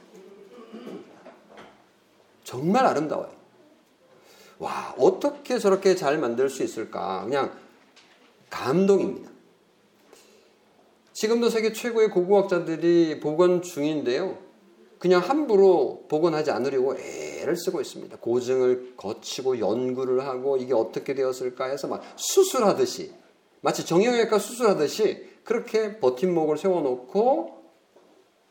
정말 2.44 2.84
아름다워요. 2.86 3.30
와, 4.58 4.94
어떻게 4.98 5.58
저렇게 5.58 5.94
잘 5.94 6.18
만들 6.18 6.50
수 6.50 6.62
있을까? 6.62 7.24
그냥 7.24 7.56
감동입니다. 8.50 9.30
지금도 11.12 11.48
세계 11.48 11.72
최고의 11.72 12.10
고고학자들이 12.10 13.20
복원 13.20 13.62
중인데요. 13.62 14.38
그냥 14.98 15.22
함부로 15.22 16.04
복원하지 16.08 16.50
않으려고 16.50 16.94
애를 16.96 17.56
쓰고 17.56 17.80
있습니다. 17.80 18.18
고증을 18.18 18.94
거치고 18.96 19.58
연구를 19.58 20.26
하고 20.26 20.56
이게 20.58 20.74
어떻게 20.74 21.14
되었을까 21.14 21.66
해서 21.66 21.88
막 21.88 22.02
수술하듯이 22.16 23.12
마치 23.62 23.86
정형외과 23.86 24.38
수술하듯이 24.38 25.26
그렇게 25.44 25.98
버팀목을 25.98 26.58
세워놓고 26.58 27.59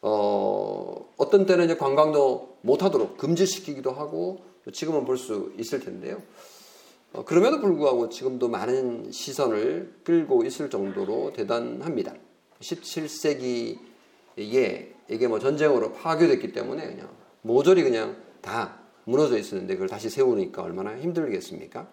어, 0.01 1.13
어떤 1.18 1.46
때는 1.46 1.65
이제 1.65 1.75
관광도 1.75 2.58
못하도록 2.62 3.18
금지시키기도 3.18 3.91
하고 3.91 4.41
지금은 4.72 5.06
볼 5.06 5.18
수 5.18 5.51
있을 5.58 5.79
텐데요. 5.79 6.22
어, 7.13 7.25
그럼에도 7.25 7.60
불구하고 7.60 8.10
지금도 8.10 8.50
많은 8.50 9.12
시선을 9.12 10.01
끌고 10.03 10.44
있을 10.46 10.70
정도로 10.70 11.34
대단합니다. 11.34 12.13
17세기에 12.62 13.79
이게 14.38 15.27
뭐 15.27 15.39
전쟁으로 15.39 15.94
파괴됐기 15.94 16.51
때문에 16.51 16.86
그냥 16.86 17.10
모조리 17.41 17.84
그냥 17.84 18.18
다 18.41 18.79
무너져 19.06 19.38
있었는데 19.38 19.74
그걸 19.74 19.89
다시 19.89 20.10
세우니까 20.10 20.62
얼마나 20.62 20.95
힘들겠습니까? 20.97 21.88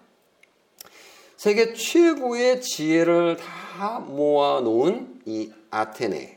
세계 1.37 1.73
최고의 1.73 2.61
지혜를 2.61 3.37
다 3.37 4.01
모아놓은 4.01 5.23
이 5.25 5.51
아테네. 5.71 6.36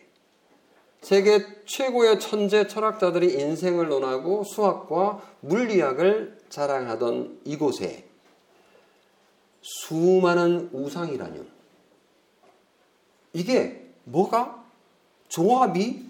세계 1.01 1.45
최고의 1.65 2.19
천재 2.19 2.67
철학자들이 2.67 3.33
인생을 3.33 3.87
논하고 3.87 4.43
수학과 4.43 5.21
물리학을 5.41 6.39
자랑하던 6.49 7.41
이곳에 7.45 8.05
수많은 9.61 10.69
우상이라뇨. 10.73 11.43
이게 13.33 13.87
뭐가 14.03 14.63
조합이 15.27 16.05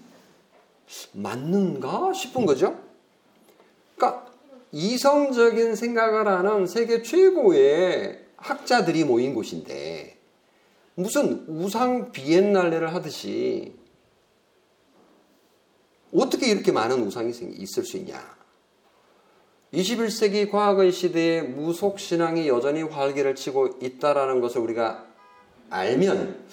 맞는가 1.12 2.12
싶은 2.12 2.46
거죠. 2.46 2.78
그러니까 3.96 4.26
이성적인 4.72 5.76
생각을 5.76 6.26
하는 6.26 6.66
세계 6.66 7.02
최고의 7.02 8.24
학자들이 8.36 9.04
모인 9.04 9.34
곳인데 9.34 10.16
무슨 10.94 11.44
우상 11.48 12.12
비엔날레를 12.12 12.94
하듯이 12.94 13.79
어떻게 16.14 16.48
이렇게 16.50 16.72
많은 16.72 17.02
우상이 17.04 17.30
있을 17.30 17.84
수 17.84 17.96
있냐? 17.98 18.40
21세기 19.72 20.50
과학의 20.50 20.90
시대에 20.90 21.42
무속 21.42 22.00
신앙이 22.00 22.48
여전히 22.48 22.82
활기를 22.82 23.36
치고 23.36 23.78
있다라는 23.80 24.40
것을 24.40 24.60
우리가 24.60 25.06
알면 25.70 26.44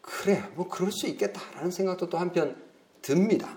그래 0.00 0.42
뭐 0.54 0.68
그럴 0.68 0.90
수 0.90 1.06
있겠다라는 1.06 1.70
생각도 1.70 2.08
또 2.08 2.16
한편 2.16 2.56
듭니다. 3.02 3.54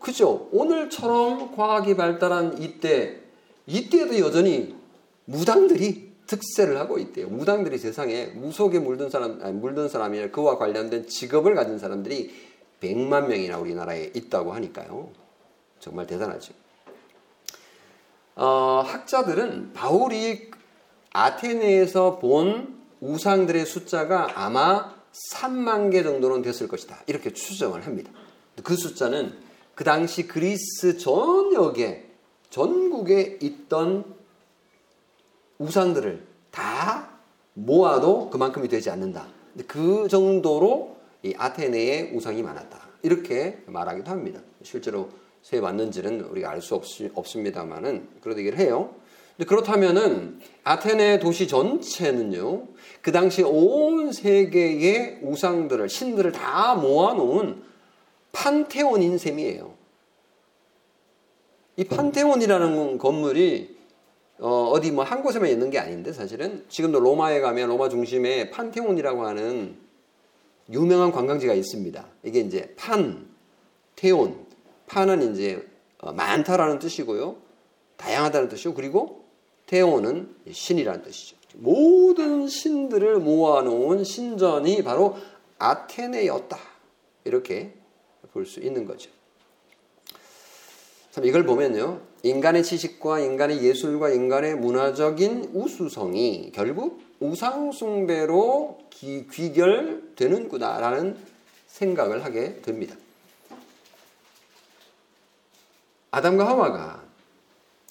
그죠? 0.00 0.48
오늘처럼 0.50 1.54
과학이 1.54 1.96
발달한 1.96 2.60
이때 2.60 3.20
이때도 3.66 4.18
여전히 4.18 4.74
무당들이 5.26 6.12
특세를 6.26 6.76
하고 6.78 6.98
있대요. 6.98 7.28
무당들이 7.28 7.78
세상에 7.78 8.26
무속에 8.26 8.80
물든 8.80 9.10
사람 9.10 9.38
물든 9.60 9.88
사람이 9.88 10.30
그와 10.30 10.58
관련된 10.58 11.06
직업을 11.06 11.54
가진 11.54 11.78
사람들이 11.78 12.51
100만 12.82 13.28
명이나 13.28 13.58
우리나라에 13.58 14.10
있다고 14.14 14.52
하니까요. 14.52 15.10
정말 15.78 16.06
대단하죠. 16.06 16.52
어, 18.34 18.82
학자들은 18.86 19.72
바울이 19.72 20.50
아테네에서 21.12 22.18
본 22.18 22.82
우상들의 23.00 23.64
숫자가 23.66 24.32
아마 24.34 24.94
3만 25.34 25.92
개 25.92 26.02
정도는 26.02 26.42
됐을 26.42 26.68
것이다. 26.68 27.02
이렇게 27.06 27.32
추정을 27.32 27.86
합니다. 27.86 28.10
그 28.62 28.76
숫자는 28.76 29.36
그 29.74 29.84
당시 29.84 30.26
그리스 30.26 30.98
전역에 30.98 32.10
전국에 32.50 33.38
있던 33.40 34.04
우상들을 35.58 36.26
다 36.50 37.10
모아도 37.54 38.30
그만큼이 38.30 38.68
되지 38.68 38.90
않는다. 38.90 39.26
그 39.66 40.08
정도로 40.08 40.96
이 41.22 41.34
아테네에 41.36 42.12
우상이 42.12 42.42
많았다. 42.42 42.80
이렇게 43.02 43.58
말하기도 43.66 44.10
합니다. 44.10 44.40
실제로 44.62 45.08
세 45.42 45.60
맞는지는 45.60 46.20
우리가 46.22 46.50
알 46.50 46.60
수 46.60 46.80
없습니다만은 47.14 48.08
그런 48.20 48.38
얘기를 48.38 48.58
해요. 48.58 48.94
근데 49.36 49.48
그렇다면은 49.48 50.40
아테네 50.62 51.18
도시 51.18 51.48
전체는요, 51.48 52.68
그 53.00 53.12
당시 53.12 53.42
온 53.42 54.12
세계의 54.12 55.20
우상들을, 55.22 55.88
신들을 55.88 56.32
다 56.32 56.74
모아놓은 56.74 57.62
판테온인 58.32 59.18
셈이에요. 59.18 59.74
이 61.76 61.84
판테온이라는 61.84 62.98
건물이 62.98 63.82
어, 64.38 64.74
디뭐 64.82 65.04
한 65.04 65.22
곳에만 65.22 65.48
있는 65.48 65.70
게 65.70 65.78
아닌데 65.78 66.12
사실은 66.12 66.64
지금도 66.68 67.00
로마에 67.00 67.40
가면 67.40 67.68
로마 67.68 67.88
중심에 67.88 68.50
판테온이라고 68.50 69.24
하는 69.24 69.76
유명한 70.72 71.12
관광지가 71.12 71.54
있습니다. 71.54 72.06
이게 72.24 72.40
이제 72.40 72.74
판, 72.76 73.28
테온, 73.96 74.46
판은 74.86 75.32
이제 75.32 75.66
어, 75.98 76.12
많다라는 76.12 76.78
뜻이고요. 76.78 77.36
다양하다는 77.96 78.48
뜻이고 78.48 78.74
그리고 78.74 79.24
테오는 79.66 80.34
신이라는 80.50 81.02
뜻이죠. 81.02 81.36
모든 81.54 82.48
신들을 82.48 83.18
모아놓은 83.20 84.04
신전이 84.04 84.82
바로 84.82 85.16
아테네였다. 85.58 86.58
이렇게 87.24 87.74
볼 88.32 88.46
수 88.46 88.60
있는 88.60 88.86
거죠. 88.86 89.10
참 91.10 91.26
이걸 91.26 91.44
보면요. 91.44 92.00
인간의 92.22 92.64
지식과 92.64 93.20
인간의 93.20 93.62
예술과 93.62 94.10
인간의 94.10 94.56
문화적인 94.56 95.50
우수성이 95.52 96.50
결국 96.54 97.02
우상숭배로 97.22 98.82
귀결되는구나라는 98.90 101.16
생각을 101.68 102.24
하게 102.24 102.60
됩니다. 102.62 102.96
아담과 106.10 106.46
하와가 106.46 107.02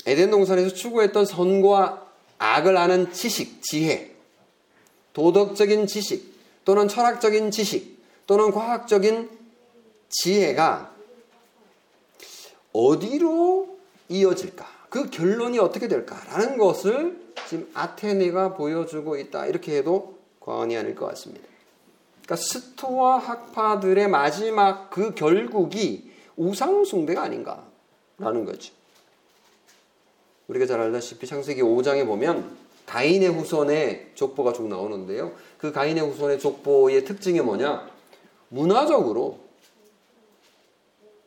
에덴 0.05 0.29
동산에서 0.31 0.73
추구했던 0.73 1.25
선과 1.25 2.07
악을 2.37 2.77
아는 2.77 3.11
지식, 3.13 3.61
지혜, 3.61 4.13
도덕적인 5.13 5.87
지식 5.87 6.33
또는 6.65 6.87
철학적인 6.87 7.51
지식 7.51 7.99
또는 8.27 8.51
과학적인 8.51 9.29
지혜가 10.09 10.91
어디로 12.73 13.77
이어질까? 14.09 14.67
그 14.89 15.09
결론이 15.09 15.57
어떻게 15.59 15.87
될까라는 15.87 16.57
것을 16.57 17.20
지금 17.47 17.69
아테네가 17.73 18.53
보여주고 18.55 19.17
있다. 19.17 19.45
이렇게 19.47 19.77
해도 19.77 20.17
과언이 20.39 20.75
아닐 20.77 20.95
것 20.95 21.05
같습니다. 21.07 21.45
그러니까 22.23 22.35
스토아 22.35 23.17
학파들의 23.17 24.07
마지막 24.07 24.89
그 24.89 25.13
결국이 25.13 26.11
우상 26.37 26.85
숭배가 26.85 27.23
아닌가라는 27.23 28.45
거죠. 28.45 28.73
우리가 30.47 30.65
잘 30.65 30.79
알다시피 30.79 31.27
창세기 31.27 31.61
5장에 31.61 32.05
보면 32.05 32.57
가인의 32.85 33.29
후손의 33.29 34.11
족보가 34.15 34.53
쭉 34.53 34.67
나오는데요. 34.67 35.31
그 35.57 35.71
가인의 35.71 36.03
후손의 36.03 36.39
족보의 36.39 37.05
특징이 37.05 37.39
뭐냐? 37.39 37.89
문화적으로, 38.49 39.39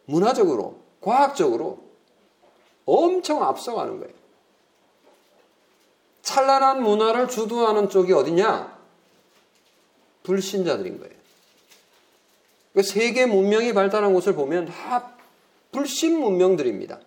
문화적으로, 0.05 0.79
과학적으로 1.01 1.79
엄청 2.85 3.43
앞서가는 3.43 3.99
거예요. 3.99 4.24
찬란한 6.25 6.83
문화를 6.83 7.29
주도하는 7.29 7.91
쪽이 7.91 8.13
어디냐? 8.13 8.77
불신자들인 10.23 10.99
거예요. 10.99 11.15
그러니까 12.73 12.93
세계 12.93 13.27
문명이 13.27 13.75
발달한 13.75 14.15
곳을 14.15 14.35
보면 14.35 14.67
다 14.67 15.13
불신 15.71 16.19
문명들입니다. 16.19 16.99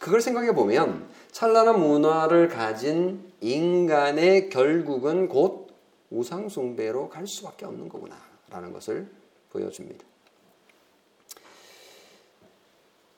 그걸 0.00 0.20
생각해 0.20 0.54
보면 0.54 1.08
찬란한 1.30 1.80
문화를 1.80 2.48
가진 2.48 3.32
인간의 3.40 4.50
결국은 4.50 5.28
곧 5.28 5.68
우상숭배로 6.10 7.08
갈 7.08 7.26
수밖에 7.28 7.64
없는 7.64 7.88
거구나 7.88 8.20
라는 8.50 8.72
것을 8.72 9.08
보여줍니다. 9.50 10.04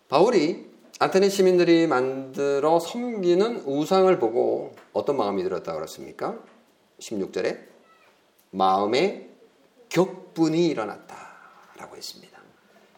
바울이 0.09 0.72
아테네 1.03 1.31
시민들이 1.31 1.89
만들어 1.89 2.79
섬기는 2.79 3.65
우상을 3.67 4.17
보고 4.21 4.73
어떤 4.93 5.17
마음이 5.17 5.43
들었다 5.43 5.75
그렇습니까? 5.75 6.39
16절에 7.01 7.59
마음에 8.51 9.29
격분이 9.89 10.65
일어났다라고 10.69 11.97
했습니다. 11.97 12.39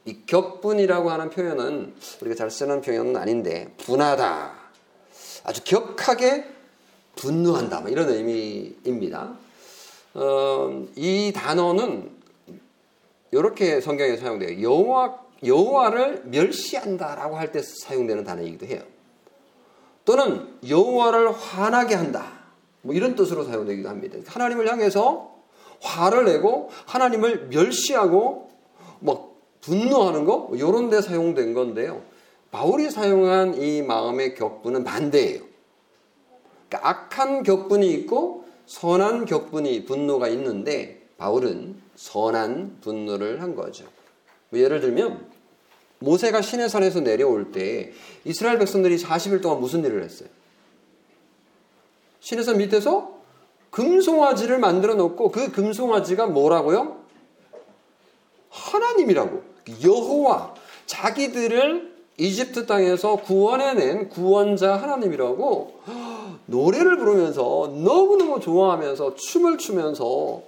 이 0.05 0.19
격분이라고 0.27 1.11
하는 1.11 1.31
표현은 1.31 1.95
우리가 2.21 2.37
잘 2.37 2.51
쓰는 2.51 2.83
표현은 2.83 3.17
아닌데 3.17 3.73
분하다. 3.79 4.53
아주 5.45 5.65
격하게 5.65 6.45
분노한다. 7.17 7.81
뭐 7.81 7.89
이런 7.89 8.11
의미입니다. 8.11 9.35
어, 10.13 10.87
이 10.95 11.33
단어는 11.35 12.11
이렇게 13.33 13.81
성경에 13.81 14.19
사용돼요. 14.19 14.61
여호와 14.61 15.24
여호와를 15.45 16.23
멸시한다라고 16.27 17.37
할 17.37 17.53
때 17.53 17.61
사용되는 17.63 18.25
단어이기도 18.25 18.67
해요. 18.67 18.83
또는 20.05 20.59
여호와를 20.69 21.33
화나게 21.33 21.95
한다. 21.95 22.45
뭐 22.83 22.95
이런 22.95 23.15
뜻으로 23.15 23.45
사용되기도 23.45 23.89
합니다. 23.89 24.19
하나님을 24.27 24.71
향해서 24.71 25.35
화를 25.81 26.25
내고 26.25 26.71
하나님을 26.87 27.49
멸시하고 27.49 28.51
막 29.01 29.35
분노하는 29.61 30.25
거 30.25 30.51
이런 30.55 30.89
뭐데 30.89 31.01
사용된 31.01 31.55
건데요. 31.55 32.03
바울이 32.51 32.91
사용한 32.91 33.55
이 33.61 33.83
마음의 33.83 34.35
격분은 34.35 34.85
반대예요. 34.85 35.43
그러니까 36.69 36.89
악한 36.89 37.43
격분이 37.43 37.91
있고 37.95 38.45
선한 38.67 39.25
격분이 39.25 39.85
분노가 39.85 40.29
있는데 40.29 41.07
바울은 41.17 41.81
선한 41.97 42.79
분노를 42.81 43.43
한 43.43 43.55
거죠. 43.55 43.85
뭐 44.51 44.61
예를 44.61 44.81
들면 44.81 45.34
모세가 45.99 46.43
신의 46.43 46.69
산에서 46.69 47.01
내려올 47.01 47.53
때 47.53 47.93
이스라엘 48.25 48.59
백성들이 48.59 48.99
40일 48.99 49.41
동안 49.43 49.61
무슨 49.61 49.85
일을 49.85 50.03
했어요? 50.03 50.29
신의 52.21 52.45
산 52.45 52.59
밑에서 52.59 53.15
금송아지를 53.71 54.59
만들어 54.59 54.95
놓고 54.95 55.31
그 55.31 55.51
금송아지가 55.51 56.27
뭐라고요? 56.27 57.05
하나님이라고. 58.51 59.43
여호와. 59.83 60.55
자기들을 60.87 61.95
이집트 62.17 62.67
땅에서 62.67 63.17
구원해낸 63.17 64.09
구원자 64.09 64.77
하나님이라고 64.77 65.81
노래를 66.47 66.99
부르면서 66.99 67.73
너무너무 67.75 68.39
좋아하면서 68.39 69.17
춤을 69.17 69.59
추면서 69.59 70.43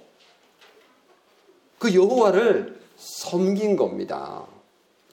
그 1.79 1.93
여호와를 1.93 2.79
섬긴 2.95 3.75
겁니다. 3.75 4.45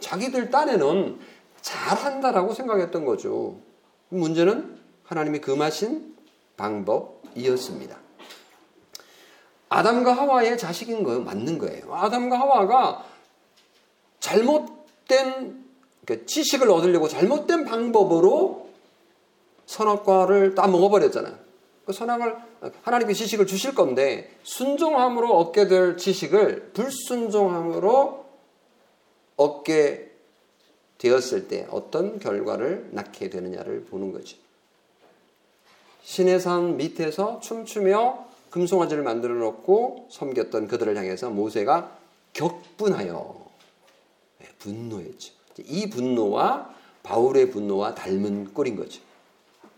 자기들 0.00 0.50
딴에는 0.50 1.18
잘한다라고 1.60 2.52
생각했던 2.52 3.04
거죠. 3.04 3.56
문제는 4.10 4.78
하나님이 5.04 5.40
금하신 5.40 6.14
방법이었습니다. 6.56 7.96
아담과 9.68 10.12
하와의 10.12 10.56
자식인 10.58 11.02
거예요. 11.02 11.22
맞는 11.22 11.58
거예요. 11.58 11.94
아담과 11.94 12.38
하와가 12.38 13.04
잘못된 14.20 15.64
그러니까 16.04 16.26
지식을 16.26 16.70
얻으려고 16.70 17.08
잘못된 17.08 17.64
방법으로 17.64 18.68
선악과를 19.66 20.54
따 20.54 20.66
먹어버렸잖아요. 20.66 21.34
그 21.86 21.92
선악을 21.92 22.36
하나님께 22.82 23.14
지식을 23.14 23.46
주실 23.46 23.74
건데 23.74 24.30
순종함으로 24.42 25.36
얻게 25.36 25.66
될 25.66 25.96
지식을 25.96 26.70
불순종함으로 26.72 28.23
얻게 29.36 30.10
되었을 30.98 31.48
때 31.48 31.66
어떤 31.70 32.18
결과를 32.18 32.88
낳게 32.92 33.30
되느냐를 33.30 33.84
보는 33.84 34.12
거죠. 34.12 34.36
신의 36.02 36.40
산 36.40 36.76
밑에서 36.76 37.40
춤추며 37.40 38.26
금송아지를 38.50 39.02
만들어 39.02 39.34
놓고 39.34 40.08
섬겼던 40.10 40.68
그들을 40.68 40.96
향해서 40.96 41.30
모세가 41.30 41.98
격분하여 42.34 43.46
네, 44.38 44.48
분노했죠. 44.58 45.32
이 45.64 45.88
분노와 45.90 46.72
바울의 47.02 47.50
분노와 47.50 47.94
닮은 47.94 48.54
꼴인 48.54 48.76
거죠. 48.76 49.00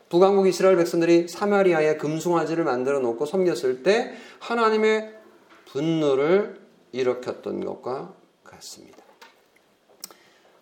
북왕국 0.09 0.47
이스라엘 0.47 0.77
백성들이 0.77 1.29
사마리아에 1.29 1.97
금송아지를 1.97 2.65
만들어 2.65 3.01
놓고 3.01 3.27
섬겼을 3.27 3.83
때 3.83 4.15
하나님의 4.39 5.15
분노를 5.67 6.61
일으켰던 6.93 7.65
것과 7.65 8.15
같습니다. 8.45 8.96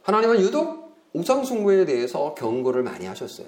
하나님은 0.05 0.41
유독 0.41 0.95
우상숭배에 1.15 1.87
대해서 1.87 2.35
경고를 2.35 2.83
많이 2.83 3.07
하셨어요. 3.07 3.47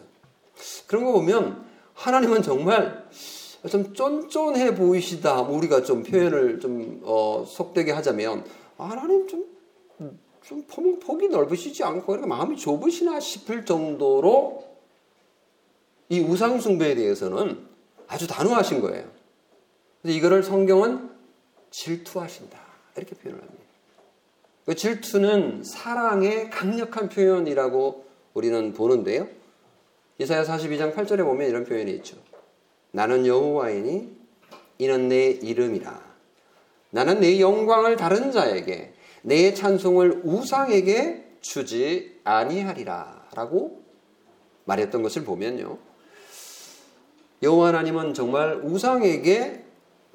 그런 0.86 1.04
거 1.04 1.12
보면 1.12 1.64
하나님은 1.94 2.42
정말 2.42 3.06
좀 3.68 3.92
쫀쫀해 3.92 4.74
보이시다. 4.74 5.42
우리가 5.42 5.82
좀 5.82 6.02
표현을 6.02 6.60
좀 6.60 7.00
어, 7.04 7.44
속되게 7.46 7.92
하자면 7.92 8.44
하나님 8.78 9.26
좀, 9.28 9.46
좀 10.42 10.64
폭이 11.00 11.28
넓으시지 11.28 11.84
않고 11.84 12.06
그렇게 12.06 12.26
마음이 12.26 12.56
좁으시나 12.56 13.20
싶을 13.20 13.64
정도로 13.64 14.64
이 16.08 16.20
우상 16.20 16.60
숭배에 16.60 16.94
대해서는 16.94 17.66
아주 18.06 18.26
단호하신 18.26 18.80
거예요. 18.80 19.04
이거를 20.04 20.42
성경은 20.42 21.10
질투하신다. 21.70 22.58
이렇게 22.96 23.14
표현을 23.16 23.42
합니다. 23.42 23.65
그 24.66 24.74
질투는 24.74 25.62
사랑의 25.62 26.50
강력한 26.50 27.08
표현이라고 27.08 28.04
우리는 28.34 28.72
보는데요. 28.72 29.28
이사야 30.18 30.42
42장 30.42 30.92
8절에 30.92 31.24
보면 31.24 31.48
이런 31.48 31.64
표현이 31.64 31.92
있죠. 31.96 32.16
나는 32.90 33.26
여호와이니 33.26 34.16
이는 34.78 35.08
내 35.08 35.30
이름이라. 35.30 36.16
나는 36.90 37.20
내 37.20 37.40
영광을 37.40 37.96
다른 37.96 38.32
자에게 38.32 38.92
내 39.22 39.54
찬송을 39.54 40.22
우상에게 40.24 41.36
주지 41.40 42.20
아니하리라라고 42.24 43.82
말했던 44.64 45.02
것을 45.02 45.22
보면요. 45.22 45.78
여호와 47.40 47.68
하나님은 47.68 48.14
정말 48.14 48.60
우상에게 48.64 49.64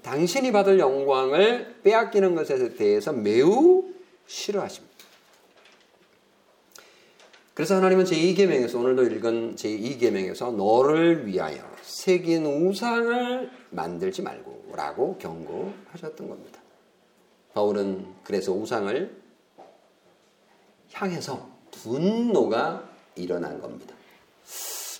당신이 0.03 0.51
받을 0.51 0.79
영광을 0.79 1.75
빼앗기는 1.83 2.35
것에 2.35 2.73
대해서 2.73 3.13
매우 3.13 3.90
싫어하십니다. 4.31 4.91
그래서 7.53 7.75
하나님은 7.75 8.05
제2계명에서 8.05 8.75
오늘도 8.75 9.03
읽은 9.03 9.55
제2계명에서 9.55 10.55
너를 10.55 11.27
위하여 11.27 11.69
새긴 11.81 12.45
우상을 12.45 13.51
만들지 13.71 14.21
말고 14.21 14.71
라고 14.73 15.17
경고하셨던 15.17 16.29
겁니다. 16.29 16.61
바울은 17.53 18.07
그래서 18.23 18.53
우상을 18.53 19.21
향해서 20.93 21.49
분노가 21.71 22.89
일어난 23.15 23.59
겁니다. 23.59 23.93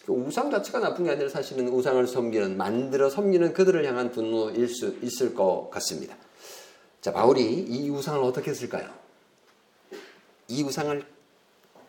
그 0.06 0.12
우상 0.12 0.52
자체가 0.52 0.80
나쁜 0.80 1.06
게 1.06 1.12
아니라 1.12 1.30
사실은 1.30 1.70
우상을 1.70 2.06
섬기는 2.06 2.58
만들어 2.58 3.10
섬기는 3.10 3.54
그들을 3.54 3.86
향한 3.86 4.12
분노일 4.12 4.68
수 4.68 4.98
있을 5.02 5.34
것 5.34 5.70
같습니다. 5.72 6.18
자 7.00 7.14
바울이 7.14 7.44
이 7.44 7.90
우상을 7.90 8.22
어떻게 8.22 8.52
했을까요? 8.52 9.01
이 10.52 10.64
우상을 10.64 11.06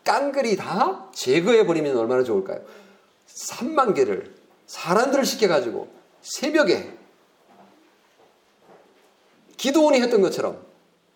깡그리 0.05 0.57
다 0.57 1.11
제거해버리면 1.13 1.97
얼마나 1.97 2.23
좋을까요? 2.23 2.61
3만 3.27 3.95
개를 3.95 4.35
사람들을 4.67 5.25
시켜가지고 5.25 5.89
새벽에 6.21 6.97
기도원이 9.57 10.01
했던 10.01 10.21
것처럼 10.21 10.65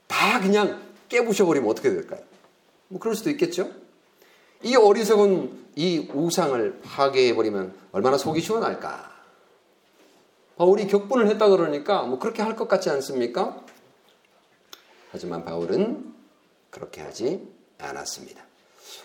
다 0.08 0.40
그냥 0.40 0.82
깨부셔버리면 1.08 1.68
어떻게 1.70 1.90
될까요? 1.90 2.20
뭐 2.88 3.00
그럴 3.00 3.14
수도 3.14 3.30
있겠죠? 3.30 3.70
이 4.62 4.74
어리석은 4.74 5.66
이 5.76 6.08
우상을 6.12 6.80
파괴해버리면 6.82 7.74
얼마나 7.92 8.18
속이 8.18 8.40
시원할까? 8.40 9.14
바울이 10.56 10.86
격분을 10.86 11.28
했다 11.28 11.48
그러니까 11.48 12.02
뭐 12.02 12.18
그렇게 12.18 12.42
할 12.42 12.56
것 12.56 12.66
같지 12.66 12.88
않습니까? 12.90 13.62
하지만 15.12 15.44
바울은 15.44 16.15
그렇게 16.76 17.00
하지 17.00 17.48
않았습니다. 17.78 18.44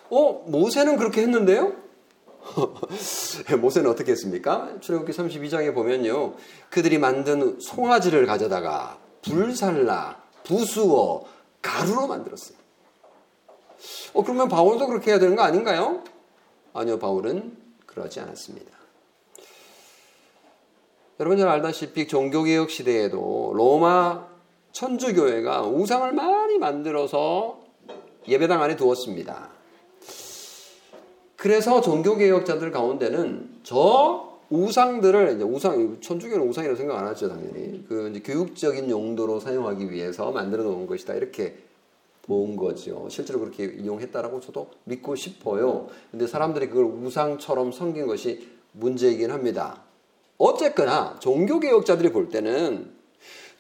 어, 0.10 0.44
모세는 0.48 0.98
그렇게 0.98 1.22
했는데요? 1.22 1.74
모세는 3.62 3.90
어떻게 3.90 4.12
했습니까? 4.12 4.78
출애굽기 4.82 5.14
32장에 5.14 5.74
보면요. 5.74 6.36
그들이 6.70 6.98
만든 6.98 7.60
송아지를 7.62 8.26
가져다가 8.26 9.00
불살라, 9.22 10.22
부수어, 10.44 11.24
가루로 11.62 12.08
만들었어요. 12.08 12.58
어, 14.14 14.24
그러면 14.24 14.50
바울도 14.50 14.88
그렇게 14.88 15.12
해야 15.12 15.20
되는 15.20 15.38
거 15.38 15.44
아닌가요? 15.44 16.04
아니요, 16.74 17.00
바울은 17.00 17.58
그러지 17.86 18.20
않았습니다. 18.20 18.70
여러분 21.22 21.38
잘 21.38 21.48
알다시피 21.48 22.08
종교개혁 22.08 22.70
시대에도 22.70 23.54
로마 23.56 24.28
천주교회가 24.72 25.64
우상을 25.64 26.12
많이 26.14 26.58
만들어서 26.58 27.61
예배당 28.28 28.62
안에 28.62 28.76
두었습니다. 28.76 29.50
그래서 31.36 31.82
종교개혁자들 31.82 32.72
가운데는 32.72 33.62
저 33.64 34.40
우상들을 34.52 35.36
이제 35.36 35.44
우상 35.44 36.00
천주교는 36.02 36.48
우상이라고 36.48 36.78
생각 36.78 37.00
안 37.00 37.08
하죠 37.08 37.30
당연히 37.30 37.84
그 37.88 38.22
교육적인 38.24 38.90
용도로 38.90 39.40
사용하기 39.40 39.90
위해서 39.90 40.32
만들어 40.32 40.64
놓은 40.64 40.86
것이다 40.88 41.14
이렇게 41.14 41.56
본 42.24 42.56
거죠. 42.56 43.08
실제로 43.10 43.40
그렇게 43.40 43.66
이용했다라고 43.66 44.42
저도 44.42 44.70
믿고 44.84 45.16
싶어요. 45.16 45.88
근데 46.12 46.28
사람들이 46.28 46.68
그걸 46.68 46.86
우상처럼 46.86 47.72
섬긴 47.72 48.06
것이 48.06 48.48
문제이긴 48.74 49.32
합니다. 49.32 49.82
어쨌거나 50.38 51.18
종교개혁자들이 51.20 52.12
볼 52.12 52.30
때는 52.30 52.92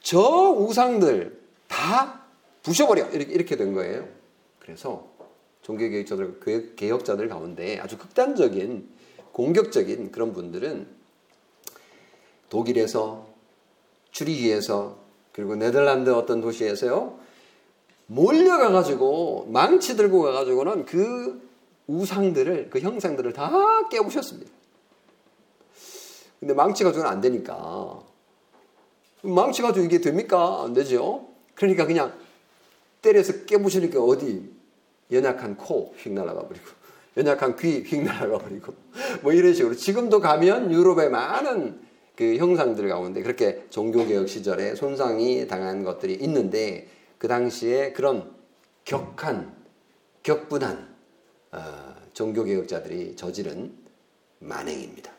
저 0.02 0.20
우상들 0.20 1.40
다 1.68 2.22
부셔버려 2.64 3.10
이렇게, 3.10 3.34
이렇게 3.34 3.56
된 3.56 3.74
거예요. 3.74 4.21
그래서 4.62 5.10
종교개혁자들 5.64 6.76
개혁자들 6.76 7.28
가운데 7.30 7.80
아주 7.80 7.98
극단적인 7.98 8.90
공격적인 9.32 10.12
그런 10.12 10.34
분들은 10.34 10.88
독일에서 12.50 13.28
추리기에서 14.12 14.98
그리고 15.32 15.56
네덜란드 15.56 16.10
어떤 16.10 16.42
도시에서요 16.42 17.20
몰려가 18.08 18.72
가지고 18.72 19.48
망치 19.50 19.96
들고 19.96 20.22
가 20.22 20.32
가지고는 20.34 20.86
그 20.86 21.50
우상들을 21.88 22.70
그 22.70 22.80
형상들을 22.80 23.32
다 23.34 23.88
깨부셨습니다. 23.90 24.52
근데 26.40 26.54
망치 26.54 26.84
가지고는 26.84 27.10
안 27.10 27.22
되니까 27.22 28.02
망치 29.22 29.62
가지고 29.62 29.86
이게 29.86 30.02
됩니까? 30.02 30.64
안 30.64 30.74
되죠. 30.74 31.28
그러니까 31.56 31.86
그냥 31.86 32.14
때려서 33.02 33.46
깨부시니까 33.46 34.02
어디 34.02 34.50
연약한 35.12 35.58
코 35.58 35.94
휙 35.98 36.14
날아가 36.14 36.48
버리고 36.48 36.66
연약한 37.18 37.56
귀 37.58 37.84
휙 37.84 38.02
날아가 38.04 38.38
버리고 38.38 38.74
뭐 39.22 39.34
이런 39.34 39.54
식으로 39.54 39.76
지금도 39.76 40.20
가면 40.20 40.72
유럽의 40.72 41.10
많은 41.10 41.82
그 42.16 42.38
형상들 42.38 42.88
가운데 42.88 43.22
그렇게 43.22 43.66
종교개혁 43.70 44.30
시절에 44.30 44.76
손상이 44.76 45.48
당한 45.48 45.84
것들이 45.84 46.14
있는데 46.16 46.88
그 47.18 47.28
당시에 47.28 47.94
그런 47.94 48.34
격한 48.86 49.56
격분한 50.24 50.96
어, 51.54 51.96
종교개혁자들이 52.14 53.16
저지른 53.16 53.74
만행입니다. 54.40 55.12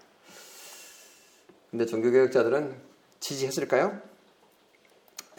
근데 1.70 1.86
종교개혁자들은 1.86 2.74
지지했을까요? 3.20 4.00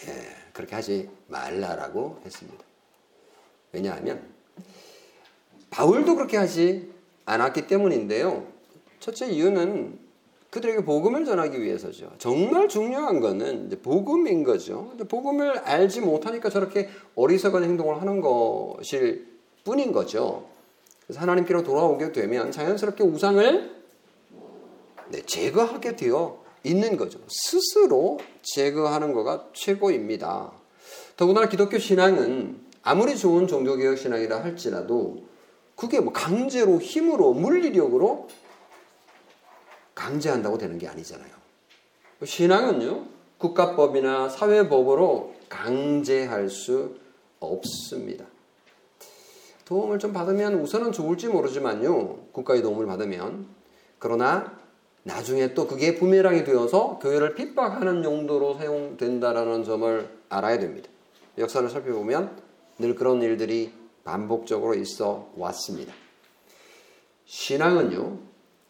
예, 0.08 0.43
그렇게 0.54 0.76
하지 0.76 1.10
말라라고 1.28 2.22
했습니다. 2.26 2.64
왜냐하면 3.72 4.22
바울도 5.72 6.16
그렇게 6.16 6.38
하지 6.38 6.94
않았기 7.26 7.68
때문인데요. 7.68 8.46
첫째 9.00 9.28
이유는 9.28 10.00
그들에게 10.52 10.86
복음을 10.86 11.26
전하기 11.26 11.60
위해서죠. 11.64 12.14
정말 12.20 12.70
중요한 12.70 13.20
거는 13.20 13.72
복음인 13.82 14.44
거죠. 14.44 14.94
복음을 15.10 15.58
알지 15.58 16.02
못하니까 16.02 16.52
저렇게 16.52 16.90
어리석은 17.16 17.64
행동을 17.64 18.00
하는 18.00 18.22
것일 18.22 19.28
뿐인 19.64 19.92
거죠. 19.92 20.48
그래서 21.08 21.22
하나님께로 21.22 21.64
돌아오게 21.64 22.12
되면 22.12 22.52
자연스럽게 22.52 23.04
우상을 23.04 23.84
네, 25.10 25.22
제거하게 25.24 25.96
되어 25.96 26.43
있는 26.64 26.98
거죠. 26.98 27.20
스스로 27.28 28.20
제거하는 28.42 29.14
거가 29.14 29.50
최고입니다. 29.54 30.52
더구나 31.18 31.48
기독교 31.48 31.78
신앙은 31.78 32.62
아무리 32.82 33.18
좋은 33.18 33.48
종교개혁 33.48 33.98
신앙이라 33.98 34.44
할지라도 34.44 35.24
그게 35.76 36.00
뭐 36.00 36.14
강제로 36.14 36.80
힘으로 36.80 37.34
물리력으로 37.34 38.28
강제한다고 39.96 40.58
되는 40.58 40.78
게 40.78 40.88
아니잖아요. 40.88 41.32
신앙은요, 42.24 43.06
국가법이나 43.38 44.30
사회법으로 44.30 45.34
강제할 45.50 46.50
수 46.50 46.96
없습니다. 47.40 48.26
도움을 49.66 50.00
좀 50.00 50.14
받으면 50.14 50.56
우선은 50.56 50.92
좋을지 50.92 51.28
모르지만요, 51.28 52.28
국가의 52.32 52.62
도움을 52.62 52.86
받으면. 52.86 53.48
그러나 54.00 54.58
나중에 55.04 55.54
또 55.54 55.68
그게 55.68 55.96
부메랑이 55.96 56.44
되어서 56.44 57.00
교회를 57.00 57.36
핍박하는 57.36 58.04
용도로 58.04 58.56
사용된다라는 58.56 59.64
점을 59.64 60.10
알아야 60.30 60.60
됩니다. 60.60 60.90
역사를 61.38 61.68
살펴보면 61.70 62.42
늘 62.80 62.96
그런 62.96 63.22
일들이 63.22 63.74
반복적으로 64.04 64.76
있어 64.76 65.32
왔습니다. 65.36 65.94
신앙은요, 67.26 68.20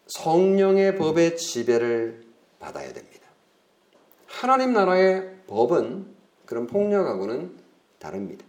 성령의 0.06 0.96
법의 0.96 1.36
지배를 1.36 2.24
받아야 2.58 2.92
됩니다. 2.92 3.26
하나님 4.26 4.72
나라의 4.72 5.36
법은 5.46 6.14
그런 6.46 6.66
폭력하고는 6.66 7.56
다릅니다. 7.98 8.44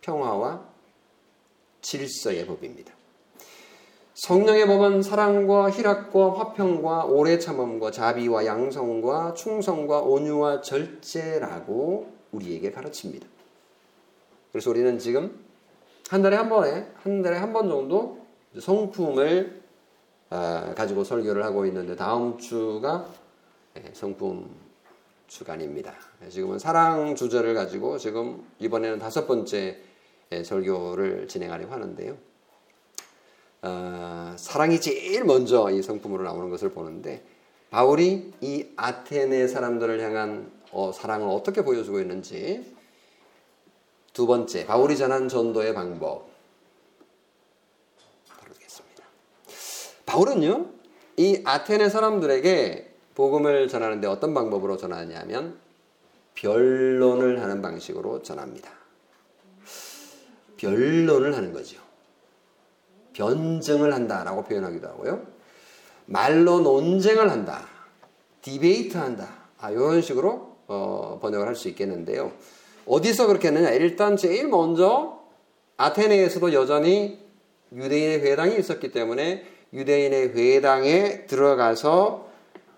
평화와 0.00 0.66
질서의 1.82 2.46
법입니다. 2.46 2.97
성령의 4.18 4.66
법은 4.66 5.00
사랑과 5.00 5.70
희락과 5.70 6.34
화평과 6.34 7.04
오래 7.04 7.38
참음과 7.38 7.92
자비와 7.92 8.46
양성과 8.46 9.34
충성과 9.34 10.00
온유와 10.00 10.60
절제라고 10.60 12.12
우리에게 12.32 12.72
가르칩니다. 12.72 13.24
그래서 14.50 14.70
우리는 14.70 14.98
지금 14.98 15.38
한 16.10 16.20
달에 16.20 16.34
한 16.36 16.48
번에 16.48 16.88
한 16.96 17.22
달에 17.22 17.36
한 17.36 17.52
번 17.52 17.68
정도 17.68 18.18
성품을 18.58 19.62
아, 20.30 20.74
가지고 20.74 21.04
설교를 21.04 21.44
하고 21.44 21.64
있는데 21.66 21.94
다음 21.94 22.38
주가 22.38 23.06
예, 23.76 23.84
성품 23.92 24.50
주간입니다. 25.28 25.94
지금은 26.28 26.58
사랑 26.58 27.14
주제를 27.14 27.54
가지고 27.54 27.98
지금 27.98 28.44
이번에는 28.58 28.98
다섯 28.98 29.28
번째 29.28 29.78
예, 30.32 30.42
설교를 30.42 31.28
진행하려고 31.28 31.72
하는데요. 31.72 32.16
어, 33.62 34.34
사랑이 34.36 34.80
제일 34.80 35.24
먼저 35.24 35.70
이 35.70 35.82
성품으로 35.82 36.22
나오는 36.24 36.48
것을 36.50 36.70
보는데 36.70 37.22
바울이 37.70 38.32
이 38.40 38.66
아테네 38.76 39.48
사람들을 39.48 40.00
향한 40.00 40.50
어, 40.70 40.92
사랑을 40.92 41.28
어떻게 41.28 41.62
보여주고 41.64 42.00
있는지 42.00 42.76
두 44.12 44.26
번째 44.26 44.66
바울이 44.66 44.96
전한 44.96 45.28
전도의 45.28 45.74
방법 45.74 46.28
다루겠습니다. 48.28 49.04
바울은요 50.06 50.66
이 51.16 51.42
아테네 51.44 51.88
사람들에게 51.88 52.94
복음을 53.14 53.66
전하는데 53.66 54.06
어떤 54.06 54.34
방법으로 54.34 54.76
전하냐면 54.76 55.58
변론을 56.34 57.42
하는 57.42 57.60
방식으로 57.60 58.22
전합니다. 58.22 58.70
변론을 60.56 61.36
하는 61.36 61.52
거죠. 61.52 61.87
변증을 63.18 63.92
한다라고 63.92 64.44
표현하기도 64.44 64.86
하고요. 64.86 65.20
말로 66.06 66.60
논쟁을 66.60 67.30
한다. 67.30 67.66
디베이트 68.42 68.96
한다. 68.96 69.28
아, 69.58 69.70
이런 69.70 70.00
식으로 70.00 70.56
어, 70.68 71.18
번역을 71.20 71.46
할 71.46 71.56
수 71.56 71.68
있겠는데요. 71.68 72.32
어디서 72.86 73.26
그렇게 73.26 73.48
했느냐? 73.48 73.70
일단 73.70 74.16
제일 74.16 74.48
먼저 74.48 75.18
아테네에서도 75.76 76.52
여전히 76.52 77.18
유대인의 77.74 78.20
회당이 78.20 78.58
있었기 78.58 78.92
때문에 78.92 79.44
유대인의 79.72 80.28
회당에 80.34 81.26
들어가서 81.26 82.28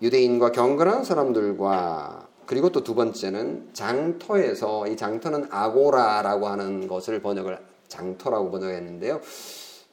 유대인과 0.01 0.51
경건한 0.51 1.03
사람들과 1.05 2.27
그리고 2.47 2.71
또 2.71 2.83
두 2.83 2.95
번째는 2.95 3.69
장터에서 3.73 4.87
이 4.87 4.97
장터는 4.97 5.47
아고라라고 5.51 6.47
하는 6.47 6.87
것을 6.87 7.21
번역을 7.21 7.59
장터라고 7.87 8.51
번역했는데요. 8.51 9.21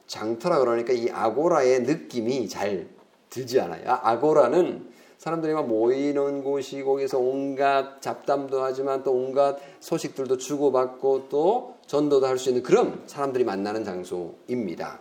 장터라 0.09 0.57
그러니까 0.59 0.91
이 0.91 1.09
아고라의 1.09 1.81
느낌이 1.83 2.49
잘 2.49 2.87
들지 3.29 3.59
않아요. 3.61 3.83
아, 3.87 3.99
아고라는 4.09 4.89
사람들이 5.19 5.53
막 5.53 5.67
모이는 5.67 6.43
곳이 6.43 6.81
거기서 6.81 7.19
온갖 7.19 8.01
잡담도 8.01 8.61
하지만 8.63 9.03
또 9.03 9.11
온갖 9.13 9.57
소식들도 9.79 10.37
주고받고 10.37 11.27
또 11.29 11.75
전도도 11.85 12.25
할 12.25 12.37
수 12.39 12.49
있는 12.49 12.63
그런 12.63 13.03
사람들이 13.05 13.43
만나는 13.43 13.83
장소입니다. 13.83 14.99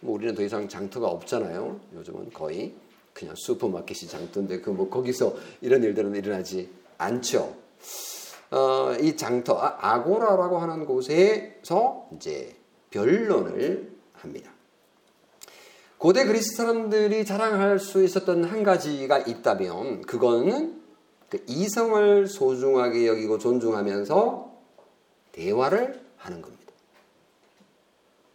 뭐 0.00 0.14
우리는 0.14 0.34
더 0.34 0.42
이상 0.42 0.68
장터가 0.68 1.08
없잖아요. 1.08 1.80
요즘은 1.94 2.30
거의 2.32 2.74
그냥 3.14 3.34
슈퍼마켓이 3.36 4.08
장터인데 4.08 4.60
그 4.60 4.70
뭐 4.70 4.88
거기서 4.88 5.34
이런 5.62 5.82
일들은 5.82 6.14
일어나지 6.14 6.70
않죠. 6.98 7.56
어, 8.50 8.94
이 9.00 9.16
장터 9.16 9.54
아, 9.58 10.02
고라라고 10.02 10.58
하는 10.58 10.86
곳에서 10.86 12.06
이제 12.14 12.54
변론을 12.90 13.97
합니다. 14.20 14.50
고대 15.98 16.24
그리스 16.24 16.54
사람들이 16.56 17.24
자랑할 17.24 17.78
수 17.80 18.04
있었던 18.04 18.44
한 18.44 18.62
가지가 18.62 19.18
있다면 19.18 20.02
그거는 20.02 20.80
그 21.28 21.44
이성을 21.46 22.26
소중하게 22.28 23.06
여기고 23.06 23.38
존중하면서 23.38 24.52
대화를 25.32 26.00
하는 26.16 26.40
겁니다. 26.40 26.72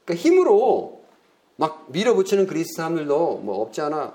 그러니까 0.03 0.21
힘으로 0.21 1.03
막 1.55 1.91
밀어붙이는 1.91 2.47
그리스 2.47 2.73
사람들도 2.75 3.37
뭐 3.37 3.61
없지 3.61 3.81
않아 3.81 4.13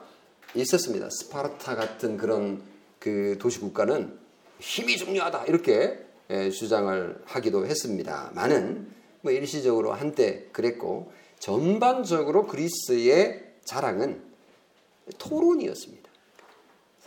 있었습니다. 0.55 1.09
스파르타 1.11 1.75
같은 1.75 2.17
그런 2.17 2.63
그 2.99 3.37
도시 3.41 3.61
국가는 3.61 4.19
힘이 4.59 4.97
중요하다 4.97 5.45
이렇게 5.47 6.05
예, 6.31 6.51
주장을 6.51 7.23
하기도 7.25 7.65
했습니다. 7.67 8.31
많은 8.35 8.91
뭐 9.23 9.33
일시적으로 9.33 9.93
한때 9.93 10.47
그랬고 10.53 11.11
전반적으로 11.39 12.47
그리스의 12.47 13.45
자랑은 13.65 14.23
토론이었습니다. 15.19 16.09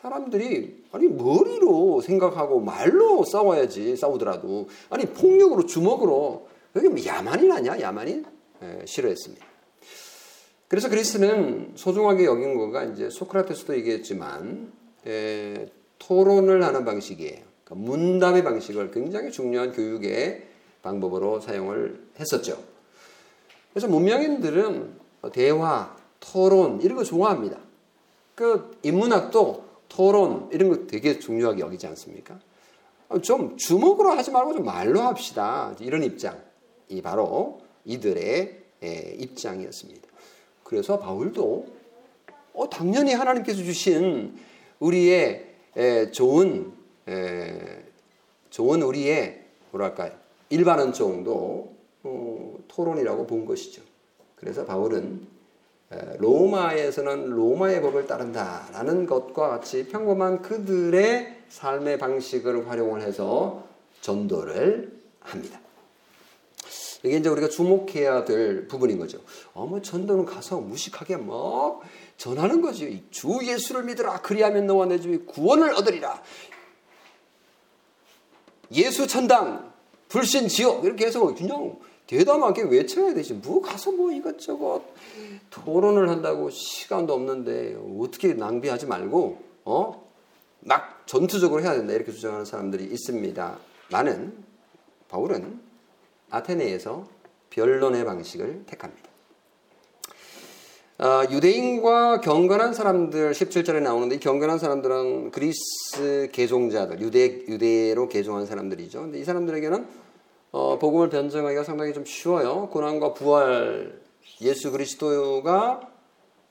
사람들이 0.02 0.84
아니 0.92 1.08
머리로 1.08 2.02
생각하고 2.02 2.60
말로 2.60 3.24
싸워야지 3.24 3.96
싸우더라도 3.96 4.68
아니 4.90 5.06
폭력으로 5.06 5.66
주먹으로 5.66 6.48
여기 6.76 6.90
뭐 6.90 7.06
야만인 7.06 7.52
아니야 7.52 7.80
야만인 7.80 8.26
예, 8.64 8.86
싫어했습니다. 8.86 9.46
그래서 10.68 10.90
그리스는 10.90 11.74
소중하게 11.76 12.26
여긴 12.26 12.58
거가 12.58 12.86
이제 12.86 13.10
소크라테스도 13.10 13.76
얘기했지만 13.78 14.72
예, 15.06 15.70
토론을 16.00 16.64
하는 16.64 16.86
방식이에요. 16.86 17.40
그러니까 17.64 17.92
문담의 17.92 18.44
방식을 18.44 18.92
굉장히 18.92 19.32
중요한 19.32 19.72
교육의 19.72 20.48
방법으로 20.82 21.42
사용을 21.42 22.02
했었죠. 22.20 22.71
그래서 23.74 23.88
문명인들은 23.88 25.00
대화, 25.34 25.96
토론 26.20 26.82
이런 26.82 26.98
거 26.98 27.04
좋아합니다. 27.04 27.58
그 28.36 28.78
인문학도 28.84 29.66
토론 29.90 30.50
이런 30.52 30.70
거 30.70 30.88
되게 30.88 31.20
중요하게 31.20 31.62
여기지 31.62 31.88
않습니까? 31.88 32.40
좀 33.22 33.58
주먹으로 33.58 34.12
하지 34.12 34.32
말고 34.32 34.54
좀 34.54 34.66
말로 34.66 35.02
합시다. 35.02 35.76
이런 35.80 36.04
입장이 36.04 37.02
바로 37.04 37.62
이들의 37.86 38.62
예, 38.84 39.16
입장이었습니다. 39.20 40.08
그래서 40.64 40.98
바울도 41.00 41.68
어, 42.54 42.70
당연히 42.70 43.14
하나님께서 43.14 43.64
주신 43.64 44.38
우리의 44.80 45.48
에, 45.76 46.12
좋은 46.12 46.74
에, 47.08 47.84
좋은 48.50 48.82
우리의 48.82 49.46
뭐랄까요 49.72 50.12
일반은 50.50 50.94
정도 50.94 51.74
어, 52.04 52.56
토론이라고 52.68 53.28
본 53.28 53.46
것이죠. 53.46 53.82
그래서 54.36 54.66
바울은 54.66 55.28
로마에서는 56.20 57.30
로마의 57.30 57.82
법을 57.82 58.08
따른다라는 58.08 59.06
것과 59.06 59.50
같이 59.50 59.88
평범한 59.88 60.42
그들의 60.42 61.44
삶의 61.50 62.00
방식을 62.00 62.70
활용을 62.70 63.02
해서 63.02 63.68
전도를 64.00 65.00
합니다. 65.20 65.60
이게 67.04 67.18
이제 67.18 67.30
우리가 67.30 67.50
주목해야 67.50 68.26
될 68.26 68.68
부분인 68.68 69.00
거죠. 69.00 69.20
어, 69.54 69.66
뭐 69.66 69.82
전도는 69.82 70.26
가서 70.26 70.60
무식하게 70.60 71.18
막 71.18 71.82
전하는 72.16 72.62
거지. 72.62 73.04
주 73.10 73.40
예수를 73.42 73.84
믿으라. 73.84 74.22
그리하면 74.22 74.68
너와 74.68 74.86
내 74.86 75.00
집이 75.00 75.26
구원을 75.26 75.74
얻으리라. 75.74 76.22
예수 78.74 79.08
천당, 79.08 79.74
불신 80.08 80.48
지옥 80.48 80.86
이렇게 80.86 81.08
해서 81.08 81.34
그냥 81.34 81.80
대담하게 82.12 82.64
외쳐야 82.64 83.14
되지. 83.14 83.36
뭐 83.36 83.62
가서 83.62 83.94
뭐 83.94 84.12
이것저것 84.12 84.84
토론을 85.50 86.10
한다고 86.10 86.50
시간도 86.50 87.14
없는데 87.14 87.78
어떻게 88.02 88.34
낭비하지 88.34 88.86
말고 88.86 89.42
어? 89.64 90.12
막 90.60 91.04
전투적으로 91.08 91.62
해야 91.62 91.74
된다 91.74 91.94
이렇게 91.94 92.12
주장하는 92.12 92.44
사람들이 92.44 92.84
있습니다. 92.84 93.58
많은 93.92 94.34
바울은 95.08 95.62
아테네에서 96.32 97.08
변론의 97.50 98.04
방식을 98.04 98.64
택합니다. 98.66 99.10
어, 101.00 101.24
유대인과 101.32 102.20
경건한 102.20 102.74
사람들 102.74 103.32
17절에 103.32 103.82
나오는데 103.82 104.20
경건한 104.20 104.60
사람들은 104.60 105.32
그리스 105.32 106.30
개종자들 106.34 107.00
유대 107.00 107.46
유대로 107.48 108.10
개종한 108.10 108.46
사람들이죠. 108.46 109.00
근데 109.00 109.20
이 109.20 109.24
사람들에게는 109.24 110.11
어, 110.52 110.78
복음을 110.78 111.10
변증하기가 111.10 111.64
상당히 111.64 111.94
좀 111.94 112.04
쉬워요. 112.06 112.68
고난과 112.72 113.14
부활 113.14 114.00
예수 114.42 114.72
그리스도가 114.72 115.82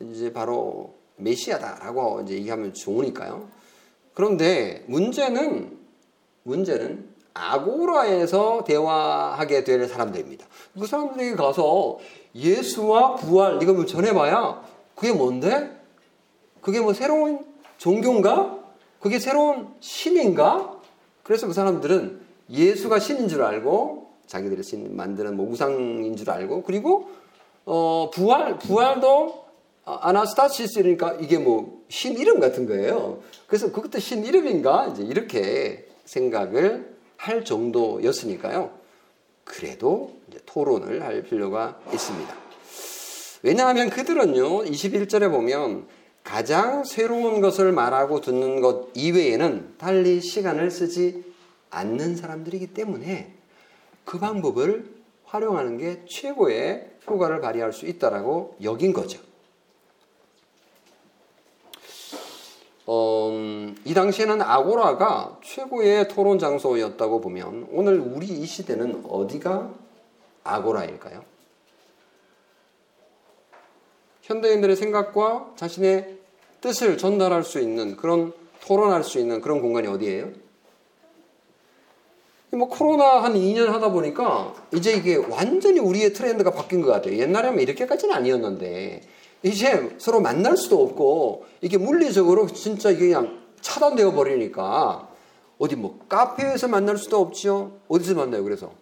이제 0.00 0.32
바로 0.32 0.94
메시아다라고 1.16 2.22
이제 2.22 2.34
얘기하면 2.34 2.72
좋으니까요. 2.72 3.48
그런데 4.14 4.84
문제는 4.86 5.78
문제는 6.44 7.10
아고라에서 7.34 8.64
대화하게 8.64 9.64
될 9.64 9.86
사람들입니다. 9.86 10.46
그 10.78 10.86
사람들에게 10.86 11.36
가서 11.36 11.98
예수와 12.34 13.16
부활 13.16 13.62
이거 13.62 13.74
뭐 13.74 13.84
전해봐야 13.84 14.62
그게 14.94 15.12
뭔데? 15.12 15.78
그게 16.60 16.80
뭐 16.80 16.94
새로운 16.94 17.44
종교인가? 17.78 18.58
그게 18.98 19.18
새로운 19.18 19.68
신인가? 19.80 20.80
그래서 21.22 21.46
그 21.46 21.52
사람들은 21.52 22.19
예수가 22.50 22.98
신인 22.98 23.28
줄 23.28 23.42
알고 23.42 24.10
자기들이 24.26 24.62
신 24.62 24.96
만드는 24.96 25.36
뭐 25.36 25.50
우상인 25.50 26.16
줄 26.16 26.30
알고 26.30 26.62
그리고 26.62 27.08
어 27.64 28.10
부활 28.12 28.58
부활도 28.58 29.44
아나스타시스니까 29.84 31.18
이게 31.20 31.38
뭐 31.38 31.80
신 31.90 32.16
이름 32.16 32.38
같은 32.40 32.66
거예요. 32.66 33.20
그래서 33.46 33.70
그것도 33.72 33.98
신 33.98 34.24
이름인가 34.24 34.86
이제 34.92 35.02
이렇게 35.02 35.86
생각을 36.04 36.94
할 37.16 37.44
정도였으니까요. 37.44 38.70
그래도 39.44 40.12
토론을 40.46 41.02
할 41.02 41.22
필요가 41.24 41.78
있습니다. 41.92 42.32
왜냐하면 43.42 43.90
그들은요, 43.90 44.64
21절에 44.64 45.30
보면 45.30 45.86
가장 46.22 46.84
새로운 46.84 47.40
것을 47.40 47.72
말하고 47.72 48.20
듣는 48.20 48.60
것 48.60 48.90
이외에는 48.94 49.74
달리 49.76 50.20
시간을 50.20 50.70
쓰지 50.70 51.24
않는 51.70 52.16
사람들이기 52.16 52.74
때문에 52.74 53.34
그 54.04 54.18
방법을 54.18 55.00
활용하는 55.24 55.78
게 55.78 56.04
최고의 56.08 56.90
효과를 57.06 57.40
발휘할 57.40 57.72
수 57.72 57.86
있다라고 57.86 58.56
여긴 58.62 58.92
거죠. 58.92 59.20
어, 62.86 63.30
이 63.84 63.94
당시에는 63.94 64.42
아고라가 64.42 65.38
최고의 65.44 66.08
토론 66.08 66.40
장소였다고 66.40 67.20
보면 67.20 67.68
오늘 67.70 68.00
우리 68.00 68.26
이 68.26 68.44
시대는 68.46 69.04
어디가 69.08 69.72
아고라일까요? 70.42 71.22
현대인들의 74.22 74.74
생각과 74.74 75.52
자신의 75.56 76.18
뜻을 76.60 76.98
전달할 76.98 77.44
수 77.44 77.60
있는 77.60 77.96
그런 77.96 78.32
토론할 78.62 79.04
수 79.04 79.18
있는 79.18 79.40
그런 79.40 79.60
공간이 79.60 79.86
어디예요? 79.86 80.32
뭐 82.52 82.68
코로나 82.68 83.22
한 83.22 83.34
2년 83.34 83.66
하다 83.66 83.90
보니까 83.90 84.54
이제 84.74 84.92
이게 84.92 85.16
완전히 85.16 85.78
우리의 85.78 86.12
트렌드가 86.12 86.50
바뀐 86.50 86.82
것 86.82 86.90
같아요. 86.90 87.16
옛날에는 87.16 87.60
이렇게까지는 87.60 88.14
아니었는데 88.14 89.02
이제 89.42 89.96
서로 89.98 90.20
만날 90.20 90.56
수도 90.56 90.82
없고 90.82 91.46
이게 91.60 91.78
물리적으로 91.78 92.46
진짜 92.48 92.90
이게 92.90 93.08
그냥 93.08 93.40
차단되어 93.60 94.12
버리니까 94.12 95.08
어디 95.58 95.76
뭐 95.76 95.98
카페에서 96.08 96.68
만날 96.68 96.96
수도 96.96 97.20
없지요. 97.20 97.72
어디서 97.88 98.14
만나요? 98.14 98.42
그래서 98.42 98.72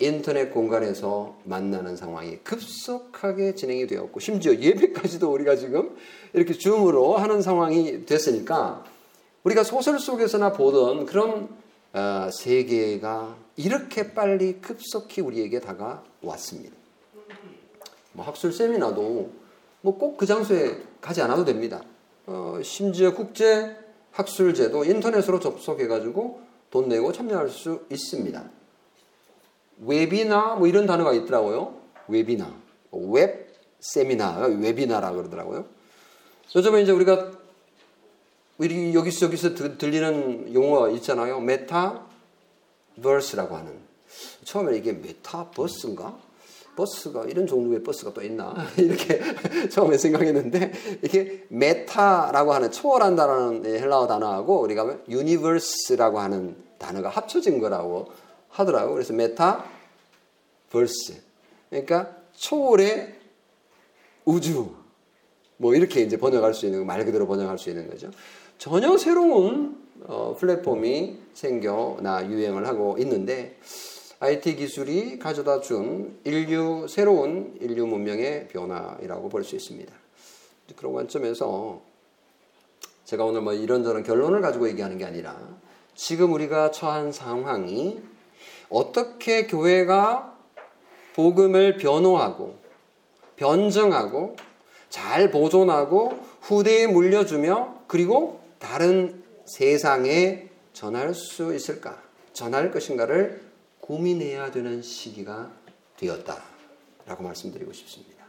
인터넷 0.00 0.50
공간에서 0.50 1.36
만나는 1.44 1.96
상황이 1.96 2.38
급속하게 2.38 3.54
진행이 3.54 3.86
되었고 3.86 4.18
심지어 4.18 4.54
예배까지도 4.54 5.30
우리가 5.30 5.56
지금 5.56 5.94
이렇게 6.32 6.54
줌으로 6.54 7.18
하는 7.18 7.42
상황이 7.42 8.06
됐으니까 8.06 8.82
우리가 9.44 9.62
소설 9.62 9.98
속에서나 9.98 10.52
보던 10.52 11.04
그런 11.06 11.44
어, 11.44 11.59
세계가 12.32 13.36
이렇게 13.56 14.14
빨리 14.14 14.60
급속히 14.60 15.20
우리에게 15.20 15.60
다가왔습니다. 15.60 16.76
뭐 18.12 18.24
학술 18.24 18.52
세미나도 18.52 19.30
뭐 19.82 19.98
꼭 19.98 20.16
그 20.16 20.26
장소에 20.26 20.82
가지 21.00 21.22
않아도 21.22 21.44
됩니다. 21.44 21.82
어, 22.26 22.60
심지어 22.62 23.14
국제 23.14 23.76
학술제도 24.10 24.84
인터넷으로 24.84 25.40
접속해가지고 25.40 26.40
돈 26.70 26.88
내고 26.88 27.12
참여할 27.12 27.48
수 27.48 27.86
있습니다. 27.90 28.50
웨비나 29.86 30.56
뭐 30.56 30.66
이런 30.66 30.86
단어가 30.86 31.12
있더라고요. 31.14 31.74
웨비나, 32.08 32.52
웹 32.92 33.54
세미나, 33.80 34.46
webinar라 34.46 35.12
그러더라고요. 35.12 35.64
요즘에 36.54 36.82
이제 36.82 36.92
우리가 36.92 37.30
우리 38.60 38.94
여기서 38.94 39.24
여기서 39.24 39.54
들리는 39.54 40.52
용어 40.52 40.90
있잖아요. 40.90 41.40
metaverse라고 41.40 43.56
하는. 43.56 43.72
처음에 44.44 44.76
이게 44.76 44.92
메타버스인가? 44.92 46.18
버스가 46.76 47.24
이런 47.24 47.46
종류의 47.46 47.82
버스가 47.82 48.12
또 48.12 48.22
있나 48.22 48.54
이렇게 48.76 49.22
처음에 49.72 49.96
생각했는데 49.96 50.72
이게 51.02 51.46
meta라고 51.48 52.52
하는 52.52 52.70
초월한다라는 52.70 53.64
헬라어 53.64 54.06
단어하고 54.06 54.60
우리가 54.60 54.98
universe라고 55.08 56.20
하는 56.20 56.54
단어가 56.76 57.08
합쳐진 57.08 57.60
거라고 57.60 58.12
하더라고. 58.50 58.92
그래서 58.92 59.14
메타 59.14 59.64
벌스. 60.68 61.14
그러니까 61.70 62.14
초월의 62.34 63.20
우주. 64.26 64.74
뭐 65.56 65.74
이렇게 65.74 66.02
이제 66.02 66.18
번역할 66.18 66.52
수 66.52 66.66
있는 66.66 66.86
말 66.86 67.04
그대로 67.06 67.26
번역할 67.26 67.58
수 67.58 67.70
있는 67.70 67.88
거죠. 67.88 68.10
전혀 68.60 68.98
새로운 68.98 69.74
어, 70.02 70.36
플랫폼이 70.38 71.16
생겨나 71.32 72.28
유행을 72.28 72.66
하고 72.66 72.94
있는데 72.98 73.56
IT 74.18 74.56
기술이 74.56 75.18
가져다 75.18 75.62
준 75.62 76.20
인류 76.24 76.86
새로운 76.86 77.56
인류 77.62 77.86
문명의 77.86 78.48
변화이라고 78.48 79.30
볼 79.30 79.44
수 79.44 79.56
있습니다. 79.56 79.90
그런 80.76 80.92
관점에서 80.92 81.80
제가 83.06 83.24
오늘 83.24 83.40
뭐 83.40 83.54
이런저런 83.54 84.02
결론을 84.02 84.42
가지고 84.42 84.68
얘기하는 84.68 84.98
게 84.98 85.06
아니라 85.06 85.38
지금 85.94 86.34
우리가 86.34 86.70
처한 86.70 87.12
상황이 87.12 88.02
어떻게 88.68 89.46
교회가 89.46 90.36
복음을 91.14 91.78
변호하고 91.78 92.56
변증하고 93.36 94.36
잘 94.90 95.30
보존하고 95.30 96.12
후대에 96.42 96.88
물려주며 96.88 97.84
그리고 97.86 98.39
다른 98.60 99.24
세상에 99.46 100.48
전할 100.72 101.14
수 101.14 101.52
있을까? 101.52 102.00
전할 102.32 102.70
것인가를 102.70 103.42
고민해야 103.80 104.52
되는 104.52 104.82
시기가 104.82 105.50
되었다 105.96 106.40
라고 107.06 107.24
말씀드리고 107.24 107.72
싶습니다. 107.72 108.24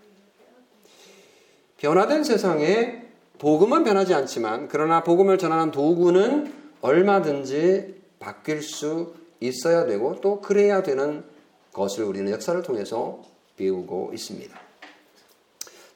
변화된 1.78 2.24
세상에 2.24 3.06
복음은 3.38 3.84
변하지 3.84 4.14
않지만 4.14 4.68
그러나 4.68 5.04
복음을 5.04 5.38
전하는 5.38 5.72
도구는 5.72 6.54
얼마든지 6.82 8.02
바뀔 8.20 8.62
수 8.62 9.14
있어야 9.40 9.86
되고 9.86 10.20
또 10.22 10.42
그래야 10.42 10.82
되는 10.84 11.24
것을 11.74 12.04
우리는 12.04 12.32
역사를 12.32 12.60
통해서 12.62 13.22
배우고 13.58 14.12
있습니다. 14.14 14.60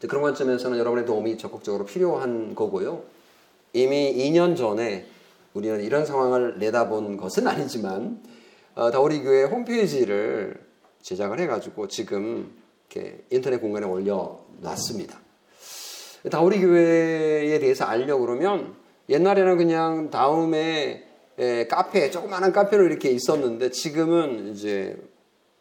그런 0.07 0.21
관점에서는 0.21 0.77
여러분의 0.77 1.05
도움이 1.05 1.37
적극적으로 1.37 1.85
필요한 1.85 2.53
거고요. 2.55 3.14
이미 3.75 4.13
2년 4.15 4.55
전에 4.55 5.05
우리는 5.53 5.83
이런 5.83 6.05
상황을 6.05 6.59
내다본 6.59 7.17
것은 7.17 7.45
아니지만 7.45 8.23
어, 8.73 8.89
다우리 8.89 9.21
교회 9.21 9.43
홈페이지를 9.43 10.61
제작을 11.01 11.41
해가지고 11.41 11.89
지금 11.89 12.53
이렇게 12.89 13.25
인터넷 13.29 13.59
공간에 13.59 13.85
올려놨습니다. 13.85 15.19
다우리 16.31 16.61
교회에 16.61 17.59
대해서 17.59 17.83
알려고 17.83 18.25
그러면 18.25 18.75
옛날에는 19.09 19.57
그냥 19.57 20.09
다음에 20.09 21.03
에, 21.37 21.67
카페, 21.67 22.09
조그마한 22.09 22.53
카페로 22.53 22.85
이렇게 22.85 23.11
있었는데 23.11 23.71
지금은 23.71 24.53
이제 24.53 24.97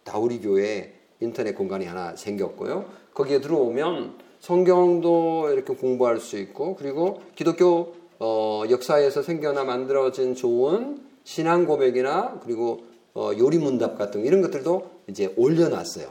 다우리 0.05 0.41
교회 0.41 0.95
인터넷 1.19 1.55
공간이 1.57 1.85
하나 1.85 2.15
생겼고요. 2.15 2.85
거기에 3.13 3.41
들어오면 3.41 4.19
성경도 4.39 5.51
이렇게 5.51 5.75
공부할 5.75 6.21
수 6.21 6.39
있고 6.39 6.77
그리고 6.77 7.23
기독교 7.35 8.04
어, 8.27 8.65
역사에서 8.71 9.23
생겨나 9.23 9.65
만들어진 9.65 10.35
좋은 10.35 10.99
신앙 11.25 11.67
고백이나 11.67 12.41
그리고 12.43 12.85
어, 13.13 13.33
요리 13.39 13.59
문답 13.59 13.99
같은 13.99 14.25
이런 14.25 14.41
것들도 14.41 14.91
이제 15.09 15.35
올려놨어요. 15.37 16.11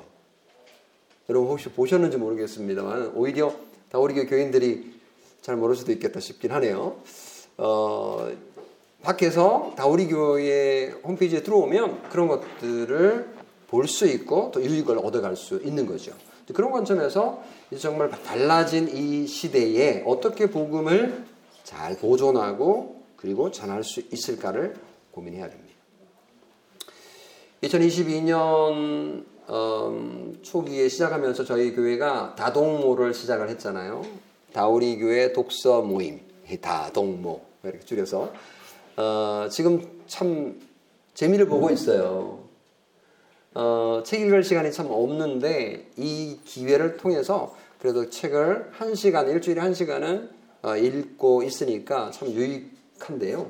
여러분 1.30 1.50
혹시 1.50 1.70
보셨는지 1.70 2.18
모르겠습니다만 2.18 3.14
오히려 3.16 3.52
다우리 3.90 4.14
교회 4.14 4.28
교인들이 4.28 4.94
잘 5.42 5.56
모를 5.56 5.76
수도 5.76 5.92
있겠다 5.92 6.20
싶긴 6.20 6.52
하네요. 6.52 6.98
어, 7.58 8.30
밖에서 9.02 9.74
다우리 9.76 10.08
교회 10.08 10.90
홈페이지에 11.04 11.42
들어오면 11.42 12.10
그런 12.12 12.28
것들을 12.28 13.34
볼 13.70 13.88
수 13.88 14.06
있고 14.06 14.52
또 14.54 14.64
유익을 14.64 15.00
얻어갈 15.00 15.36
수 15.36 15.60
있는 15.64 15.88
거죠. 15.88 16.12
그런 16.54 16.70
관점에서 16.70 17.42
정말 17.80 18.12
달라진 18.12 18.88
이 18.88 19.26
시대에 19.26 20.04
어떻게 20.06 20.52
복음을 20.52 21.33
잘 21.64 21.98
보존하고 21.98 23.02
그리고 23.16 23.52
전할 23.52 23.84
수 23.84 24.02
있을까를 24.12 24.76
고민해야 25.12 25.50
됩니다. 25.50 25.74
2022년 27.64 29.24
음, 29.50 30.40
초기에 30.42 30.88
시작하면서 30.88 31.46
저희 31.46 31.74
교회가 31.74 32.36
다동모를 32.36 33.14
시작을 33.14 33.50
했잖아요. 33.50 34.06
다우리 34.52 34.98
교회 34.98 35.34
독서 35.34 35.82
모임, 35.82 36.22
다동모 36.62 37.42
이렇게 37.64 37.80
줄여서 37.80 38.32
어, 38.98 39.48
지금 39.50 40.02
참 40.08 40.60
재미를 41.14 41.48
보고 41.48 41.70
있어요. 41.70 42.44
어, 43.56 44.04
책 44.06 44.22
읽을 44.22 44.44
시간이 44.44 44.72
참 44.72 44.88
없는데 44.90 45.92
이 45.98 46.40
기회를 46.44 46.98
통해서 46.98 47.56
그래도 47.80 48.10
책을 48.10 48.70
한 48.74 48.96
시간, 48.96 49.30
일주일에 49.30 49.62
한 49.62 49.74
시간은 49.74 50.30
어, 50.30 50.43
읽고 50.64 51.44
있으니까 51.44 52.12
참 52.12 52.30
유익한데요. 52.30 53.50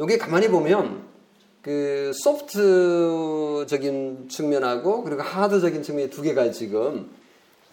여기 0.00 0.18
가만히 0.18 0.48
보면 0.48 1.06
그 1.62 2.12
소프트적인 2.14 3.68
측면하고 4.28 5.02
그리고 5.04 5.22
하드적인 5.22 5.82
측면이 5.82 6.10
두 6.10 6.22
개가 6.22 6.50
지금 6.52 7.10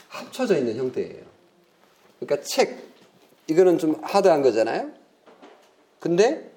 합쳐져 0.10 0.58
있는 0.58 0.76
형태예요. 0.76 1.24
그러니까 2.20 2.46
책 2.48 2.86
이거는 3.48 3.78
좀 3.78 3.98
하드한 4.02 4.42
거잖아요. 4.42 4.90
근데 6.00 6.52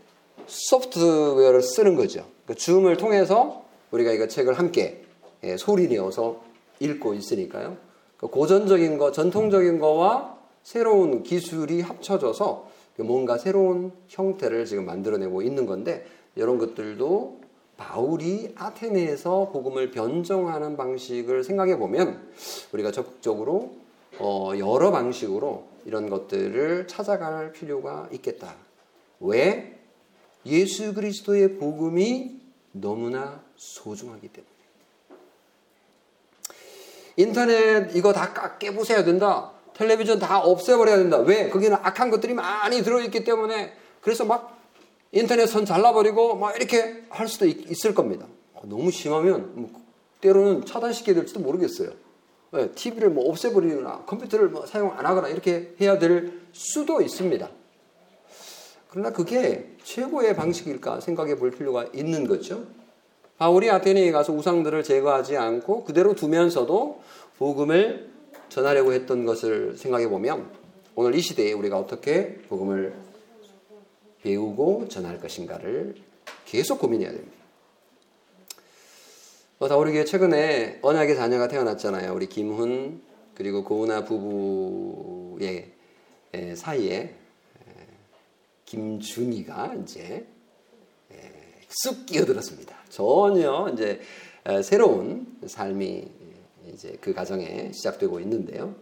소프트웨어를 0.47 1.62
쓰는 1.62 1.97
거죠. 1.97 2.26
그 2.47 2.55
줌을 2.55 2.97
통해서 2.97 3.66
우리가 3.91 4.12
이거 4.12 4.26
책을 4.28 4.55
함께 4.55 5.05
예, 5.45 5.57
소리 5.57 5.89
내어서 5.89 6.43
읽고 6.80 7.14
있으니까요. 7.14 7.76
그 8.16 8.26
고전적인 8.26 8.99
거, 8.99 9.12
전통적인 9.12 9.78
거와 9.78 10.38
새로운 10.69 11.23
기술이 11.23 11.81
합쳐져서 11.81 12.69
뭔가 12.99 13.39
새로운 13.39 13.91
형태를 14.09 14.66
지금 14.66 14.85
만들어내고 14.85 15.41
있는 15.41 15.64
건데 15.64 16.05
이런 16.37 16.59
것들도 16.59 17.41
바울이 17.79 18.53
아테네에서 18.55 19.49
복음을 19.51 19.91
변정하는 19.91 20.77
방식을 20.77 21.43
생각해 21.43 21.79
보면 21.79 22.21
우리가 22.73 22.91
적극적으로 22.93 23.77
어 24.19 24.53
여러 24.59 24.91
방식으로 24.91 25.64
이런 25.87 26.11
것들을 26.11 26.87
찾아갈 26.87 27.53
필요가 27.53 28.07
있겠다. 28.12 28.55
왜? 29.21 29.81
예수 30.45 30.93
그리스도의 30.93 31.57
복음이 31.57 32.43
너무나 32.73 33.43
소중하기 33.57 34.29
때문에. 34.29 34.53
인터넷 37.16 37.97
이거 37.97 38.12
다 38.12 38.59
깨부숴야 38.59 39.07
된다. 39.07 39.57
텔레비전 39.79 40.18
다 40.18 40.41
없애버려야 40.41 40.97
된다. 40.97 41.18
왜? 41.18 41.49
거기는 41.49 41.76
악한 41.81 42.11
것들이 42.11 42.35
많이 42.35 42.83
들어있기 42.83 43.22
때문에 43.22 43.72
그래서 44.01 44.24
막 44.24 44.59
인터넷 45.12 45.47
선 45.47 45.64
잘라버리고 45.64 46.35
막 46.35 46.57
이렇게 46.57 47.05
할 47.09 47.29
수도 47.29 47.47
있, 47.47 47.87
을 47.87 47.95
겁니다. 47.95 48.26
어, 48.55 48.62
너무 48.64 48.91
심하면 48.91 49.53
뭐 49.55 49.70
때로는 50.20 50.66
차단시켜야 50.66 51.14
될지도 51.14 51.41
모르겠어요. 51.41 51.91
네, 52.51 52.72
TV를 52.72 53.11
뭐 53.11 53.29
없애버리거나 53.31 54.05
컴퓨터를 54.07 54.49
뭐 54.49 54.66
사용 54.66 54.93
안 54.99 55.07
하거나 55.07 55.29
이렇게 55.29 55.74
해야 55.81 55.99
될 55.99 56.41
수도 56.53 57.01
있습니다. 57.01 57.49
그러나 58.91 59.12
그게 59.12 59.76
최고의 59.85 60.35
방식일까 60.35 61.01
생각해 61.01 61.37
볼 61.37 61.53
필요가 61.53 61.87
있는 61.95 62.26
거죠. 62.26 62.64
바울이 63.37 63.70
아테네에 63.70 64.11
가서 64.11 64.33
우상들을 64.33 64.83
제거하지 64.83 65.37
않고 65.37 65.85
그대로 65.85 66.14
두면서도 66.14 67.01
복음을 67.39 68.18
전하려고 68.49 68.92
했던 68.92 69.24
것을 69.24 69.76
생각해 69.76 70.09
보면 70.09 70.51
오늘 70.94 71.14
이 71.14 71.20
시대에 71.20 71.53
우리가 71.53 71.78
어떻게 71.78 72.34
복음을 72.49 72.94
배우고 74.22 74.88
전할 74.88 75.20
것인가를 75.20 75.94
계속 76.44 76.80
고민해야 76.80 77.12
됩니다. 77.12 77.38
어, 79.61 79.68
다우리교회 79.68 80.05
최근에 80.05 80.78
언약의 80.82 81.16
자녀가 81.16 81.49
태어났잖아요. 81.49 82.14
우리 82.14 82.28
김훈 82.28 83.03
그리고 83.34 83.64
고은아 83.64 84.05
부부의 84.05 85.72
사이에 86.57 87.14
김준이가 88.64 89.74
이제 89.82 90.26
쑥 91.68 92.07
끼어들었습니다. 92.07 92.76
전혀 92.88 93.70
이제 93.72 94.01
새로운 94.62 95.38
삶이 95.46 96.11
이제 96.73 96.97
그 97.01 97.12
가정에 97.12 97.71
시작되고 97.73 98.21
있는데요. 98.21 98.75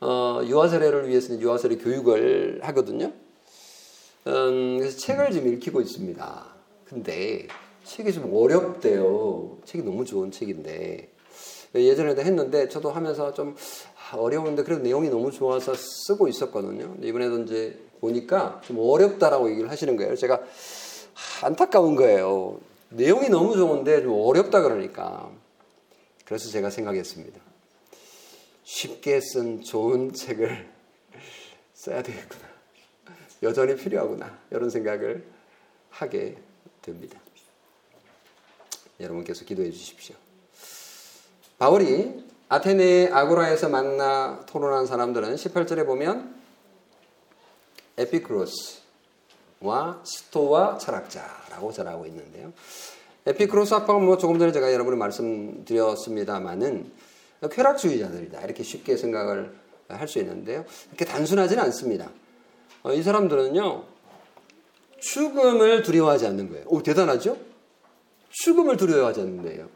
어, 0.00 0.40
유아 0.44 0.68
세례를 0.68 1.08
위해서는 1.08 1.40
유아 1.40 1.58
세례 1.58 1.76
교육을 1.76 2.60
하거든요. 2.62 3.12
음, 4.26 4.78
그래서 4.78 4.96
책을 4.98 5.30
지금 5.32 5.52
읽히고 5.54 5.80
있습니다. 5.80 6.46
근데 6.84 7.46
책이 7.84 8.12
좀 8.12 8.34
어렵대요. 8.34 9.58
책이 9.64 9.84
너무 9.84 10.04
좋은 10.04 10.30
책인데 10.30 11.10
예전에도 11.74 12.22
했는데 12.22 12.68
저도 12.68 12.90
하면서 12.90 13.32
좀 13.32 13.56
아, 14.10 14.16
어려운데 14.16 14.64
그래도 14.64 14.82
내용이 14.82 15.08
너무 15.08 15.30
좋아서 15.30 15.72
쓰고 15.74 16.28
있었거든요. 16.28 16.96
이번에도 17.02 17.42
이제 17.42 17.78
보니까 18.00 18.60
좀 18.64 18.78
어렵다라고 18.80 19.50
얘기를 19.50 19.70
하시는 19.70 19.96
거예요. 19.96 20.16
제가 20.16 20.40
안타까운 21.42 21.94
거예요. 21.96 22.58
내용이 22.90 23.28
너무 23.28 23.56
좋은데 23.56 24.02
좀 24.02 24.12
어렵다 24.14 24.62
그러니까. 24.62 25.30
그래서 26.30 26.48
제가 26.48 26.70
생각했습니다. 26.70 27.40
쉽게 28.62 29.20
쓴 29.20 29.64
좋은 29.64 30.12
책을 30.14 30.70
써야 31.74 32.04
되겠구나. 32.04 32.44
여전히 33.42 33.74
필요하구나. 33.74 34.38
이런 34.52 34.70
생각을 34.70 35.26
하게 35.90 36.38
됩니다. 36.82 37.18
여러분께서 39.00 39.44
기도해 39.44 39.72
주십시오. 39.72 40.14
바울이 41.58 42.24
아테네 42.48 43.08
아고라에서 43.08 43.68
만나 43.68 44.44
토론한 44.46 44.86
사람들은 44.86 45.34
18절에 45.34 45.84
보면 45.84 46.40
에피크로스와 47.98 48.84
스토와 50.04 50.78
철학자라고 50.78 51.72
전하고 51.72 52.06
있는데요. 52.06 52.52
에피크로스 53.26 53.74
학파는 53.74 54.04
뭐 54.04 54.16
조금 54.16 54.38
전에 54.38 54.52
제가 54.52 54.72
여러분이 54.72 54.96
말씀드렸습니다만은 54.96 56.90
쾌락주의자들이다 57.50 58.40
이렇게 58.42 58.62
쉽게 58.62 58.96
생각을 58.96 59.52
할 59.88 60.06
수 60.08 60.18
있는데요. 60.20 60.64
이렇게 60.88 61.04
단순하지는 61.04 61.62
않습니다. 61.64 62.10
어, 62.82 62.92
이 62.92 63.02
사람들은요 63.02 63.84
죽음을 65.00 65.82
두려워하지 65.82 66.26
않는 66.28 66.48
거예요. 66.50 66.64
오 66.68 66.82
대단하죠? 66.82 67.36
죽음을 68.30 68.76
두려워하지 68.76 69.20
않는데요. 69.20 69.68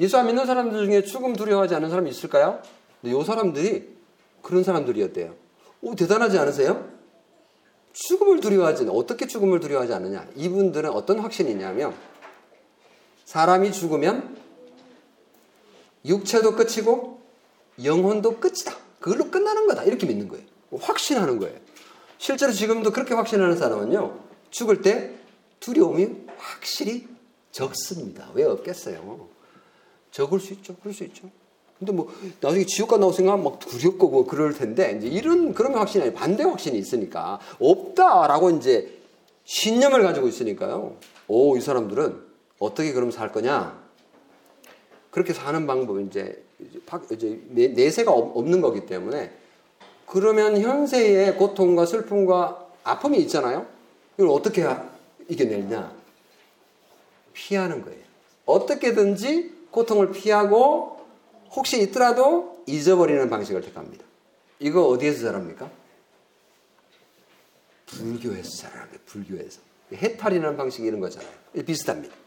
예수 0.00 0.18
안 0.18 0.26
믿는 0.26 0.46
사람들 0.46 0.86
중에 0.86 1.02
죽음 1.04 1.36
두려워하지 1.36 1.74
않는 1.76 1.90
사람이 1.90 2.10
있을까요? 2.10 2.60
근데 3.00 3.16
이 3.16 3.24
사람들이 3.24 3.88
그런 4.42 4.64
사람들이었대요. 4.64 5.34
오 5.82 5.94
대단하지 5.94 6.38
않으세요? 6.38 6.88
죽음을 7.92 8.40
두려워하지 8.40 8.86
어떻게 8.90 9.26
죽음을 9.26 9.60
두려워하지 9.60 9.92
않느냐? 9.94 10.26
이분들은 10.36 10.90
어떤 10.90 11.20
확신이 11.20 11.50
있냐면 11.52 11.94
사람이 13.30 13.70
죽으면 13.70 14.36
육체도 16.04 16.56
끝이고 16.56 17.20
영혼도 17.84 18.40
끝이다. 18.40 18.76
그걸로 18.98 19.30
끝나는 19.30 19.68
거다. 19.68 19.84
이렇게 19.84 20.04
믿는 20.04 20.26
거예요. 20.26 20.44
확신하는 20.76 21.38
거예요. 21.38 21.56
실제로 22.18 22.50
지금도 22.50 22.90
그렇게 22.90 23.14
확신하는 23.14 23.56
사람은요. 23.56 24.18
죽을 24.50 24.82
때 24.82 25.14
두려움이 25.60 26.08
확실히 26.38 27.06
적습니다. 27.52 28.28
왜 28.34 28.42
없겠어요? 28.42 29.28
적을 30.10 30.40
수 30.40 30.52
있죠. 30.54 30.74
그럴 30.80 30.92
수 30.92 31.04
있죠. 31.04 31.30
근데 31.78 31.92
뭐 31.92 32.12
나중에 32.40 32.66
지옥가 32.66 32.96
나올 32.96 33.14
생각하면 33.14 33.44
막 33.44 33.60
두렵고 33.60 34.08
뭐 34.08 34.26
그럴 34.26 34.54
텐데 34.54 34.96
이제 34.98 35.06
이런 35.06 35.54
그런 35.54 35.76
확신이 35.76 36.02
아니 36.02 36.12
반대 36.12 36.42
확신이 36.42 36.76
있으니까 36.78 37.38
없다라고 37.60 38.50
이제 38.50 38.98
신념을 39.44 40.02
가지고 40.02 40.26
있으니까요. 40.26 40.96
오, 41.28 41.56
이 41.56 41.60
사람들은 41.60 42.29
어떻게 42.60 42.92
그럼 42.92 43.10
살 43.10 43.32
거냐? 43.32 43.80
그렇게 45.10 45.32
사는 45.32 45.66
방법은 45.66 46.06
이제, 46.06 46.44
이제 47.10 47.42
내세가 47.74 48.12
없는 48.12 48.60
거기 48.60 48.86
때문에 48.86 49.32
그러면 50.06 50.60
현세의 50.60 51.36
고통과 51.36 51.86
슬픔과 51.86 52.68
아픔이 52.84 53.18
있잖아요. 53.22 53.66
이걸 54.14 54.28
어떻게 54.28 54.64
이겨내냐? 55.28 55.92
피하는 57.32 57.82
거예요. 57.82 58.00
어떻게든지 58.44 59.68
고통을 59.70 60.12
피하고 60.12 61.00
혹시 61.52 61.80
있더라도 61.82 62.62
잊어버리는 62.66 63.28
방식을 63.30 63.62
택합니다. 63.62 64.04
이거 64.58 64.86
어디에서 64.88 65.22
자랍니까? 65.22 65.70
불교에서 67.86 68.50
거예요. 68.50 68.98
불교에서. 69.06 69.60
해탈이라는 69.92 70.56
방식이 70.56 70.86
이런 70.86 71.00
거잖아요. 71.00 71.30
비슷합니다. 71.66 72.19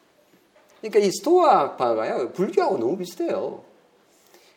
그러니까 0.83 0.99
이 0.99 1.11
스토아파가요, 1.11 2.33
불교하고 2.33 2.77
너무 2.77 2.97
비슷해요. 2.97 3.63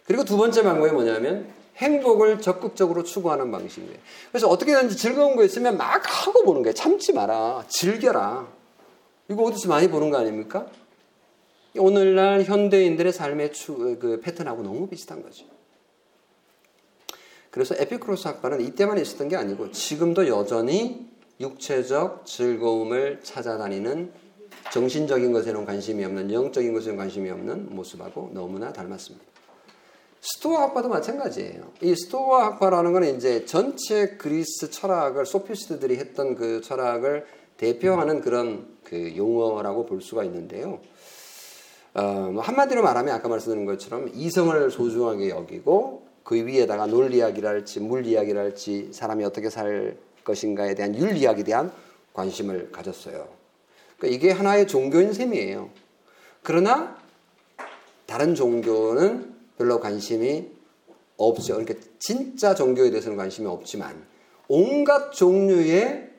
그리고 0.07 0.25
두 0.25 0.37
번째 0.37 0.65
방법이 0.65 0.91
뭐냐면 0.91 1.49
행복을 1.77 2.41
적극적으로 2.41 3.05
추구하는 3.05 3.53
방식이에요. 3.53 3.97
그래서 4.33 4.49
어떻게든지 4.49 4.97
즐거운 4.97 5.37
거 5.37 5.45
있으면 5.45 5.77
막 5.77 6.03
하고 6.05 6.43
보는 6.43 6.63
거예요. 6.63 6.75
참지 6.75 7.13
마라. 7.13 7.65
즐겨라. 7.69 8.49
이거 9.31 9.43
어디서 9.45 9.69
많이 9.69 9.89
보는 9.89 10.11
거 10.11 10.19
아닙니까? 10.19 10.67
오늘날 11.79 12.43
현대인들의 12.43 13.13
삶의 13.13 13.53
추, 13.53 13.77
그 14.01 14.21
패턴하고 14.21 14.63
너무 14.63 14.89
비슷한 14.89 15.23
거죠. 15.23 15.45
그래서 17.53 17.77
에피크로스 17.79 18.27
학파는 18.27 18.63
이때만 18.63 18.99
있었던 18.99 19.29
게 19.29 19.37
아니고 19.37 19.71
지금도 19.71 20.27
여전히 20.27 21.07
육체적 21.39 22.27
즐거움을 22.27 23.21
찾아다니는 23.23 24.26
정신적인 24.73 25.33
것에는 25.33 25.65
관심이 25.65 26.05
없는 26.05 26.33
영적인 26.33 26.73
것에는 26.75 26.97
관심이 26.97 27.31
없는 27.31 27.75
모습하고 27.75 28.31
너무나 28.33 28.73
닮았습니다. 28.73 29.25
스토아 30.21 30.63
학파도 30.63 30.89
마찬가지예요. 30.89 31.73
이 31.83 31.95
스토아 31.95 32.47
학파라는 32.47 32.93
것은 32.93 33.17
이제 33.17 33.45
전체 33.45 34.17
그리스 34.17 34.71
철학을 34.71 35.25
소피스트들이 35.25 35.97
했던 35.99 36.35
그 36.35 36.61
철학을 36.61 37.27
대표하는 37.57 38.21
그런 38.21 38.67
그 38.83 39.17
용어라고 39.17 39.87
볼 39.87 40.03
수가 40.03 40.25
있는데요. 40.25 40.81
어, 41.95 42.31
뭐 42.33 42.43
한마디로 42.43 42.83
말하면 42.83 43.15
아까 43.15 43.29
말씀드린 43.29 43.65
것처럼 43.65 44.11
이성을 44.13 44.71
소중하게 44.71 45.31
여기고 45.31 46.07
그 46.25 46.35
위에다가 46.35 46.87
논리학이랄지 46.87 47.81
물리학이랄지 47.81 48.91
사람이 48.93 49.25
어떻게 49.25 49.49
살 49.49 49.97
것인가에 50.25 50.75
대한 50.75 50.95
윤리학에 50.95 51.45
대한 51.45 51.73
관심을 52.13 52.73
가졌어요. 52.73 53.29
그러니까 53.99 54.17
이게 54.17 54.31
하나의 54.31 54.67
종교인 54.67 55.13
셈이에요. 55.13 55.71
그러나 56.43 56.97
다른 58.07 58.35
종교는 58.35 59.35
별로 59.59 59.81
관심이 59.81 60.49
없죠. 61.17 61.57
그러니까 61.57 61.75
진짜 61.99 62.55
종교에 62.55 62.91
대해서는 62.91 63.17
관심이 63.17 63.47
없지만 63.47 64.05
온갖 64.49 65.13
종류의 65.13 66.11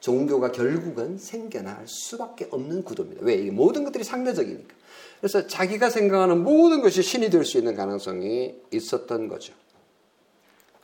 종교가 0.00 0.52
결국은 0.52 1.18
생겨날 1.18 1.84
수밖에 1.86 2.46
없는 2.50 2.84
구도입니다. 2.84 3.22
왜? 3.24 3.34
이게 3.34 3.50
모든 3.50 3.84
것들이 3.84 4.04
상대적이니까. 4.04 4.74
그래서 5.18 5.46
자기가 5.46 5.90
생각하는 5.90 6.44
모든 6.44 6.82
것이 6.82 7.02
신이 7.02 7.30
될 7.30 7.44
수 7.44 7.58
있는 7.58 7.74
가능성이 7.74 8.54
있었던 8.70 9.28
거죠. 9.28 9.52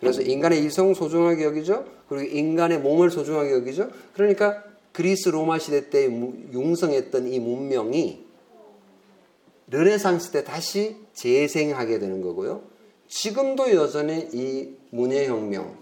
그래서 0.00 0.20
인간의 0.22 0.64
이성 0.64 0.94
소중하게 0.94 1.44
여기죠. 1.44 1.84
그리고 2.08 2.36
인간의 2.36 2.80
몸을 2.80 3.10
소중하게 3.10 3.52
여기죠. 3.52 3.88
그러니까 4.14 4.64
그리스 4.92 5.28
로마 5.28 5.58
시대 5.58 5.90
때 5.90 6.04
융성했던 6.04 7.28
이 7.28 7.40
문명이 7.40 8.26
르네상스 9.68 10.32
때 10.32 10.44
다시 10.44 10.96
재생하게 11.14 11.98
되는 11.98 12.20
거고요. 12.20 12.62
지금도 13.08 13.74
여전히 13.74 14.28
이 14.32 14.76
문예혁명, 14.90 15.78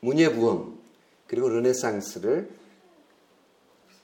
문예부흥, 0.00 0.78
그리고 1.26 1.48
르네상스를 1.48 2.50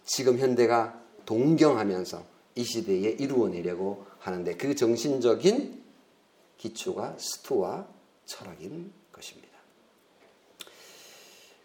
지금 0.05 0.39
현대가 0.39 1.03
동경하면서 1.25 2.25
이 2.55 2.65
시대에 2.65 3.11
이루어내려고 3.11 4.07
하는데 4.19 4.57
그 4.57 4.75
정신적인 4.75 5.83
기초가 6.57 7.17
스토와 7.19 7.89
철학인. 8.25 8.93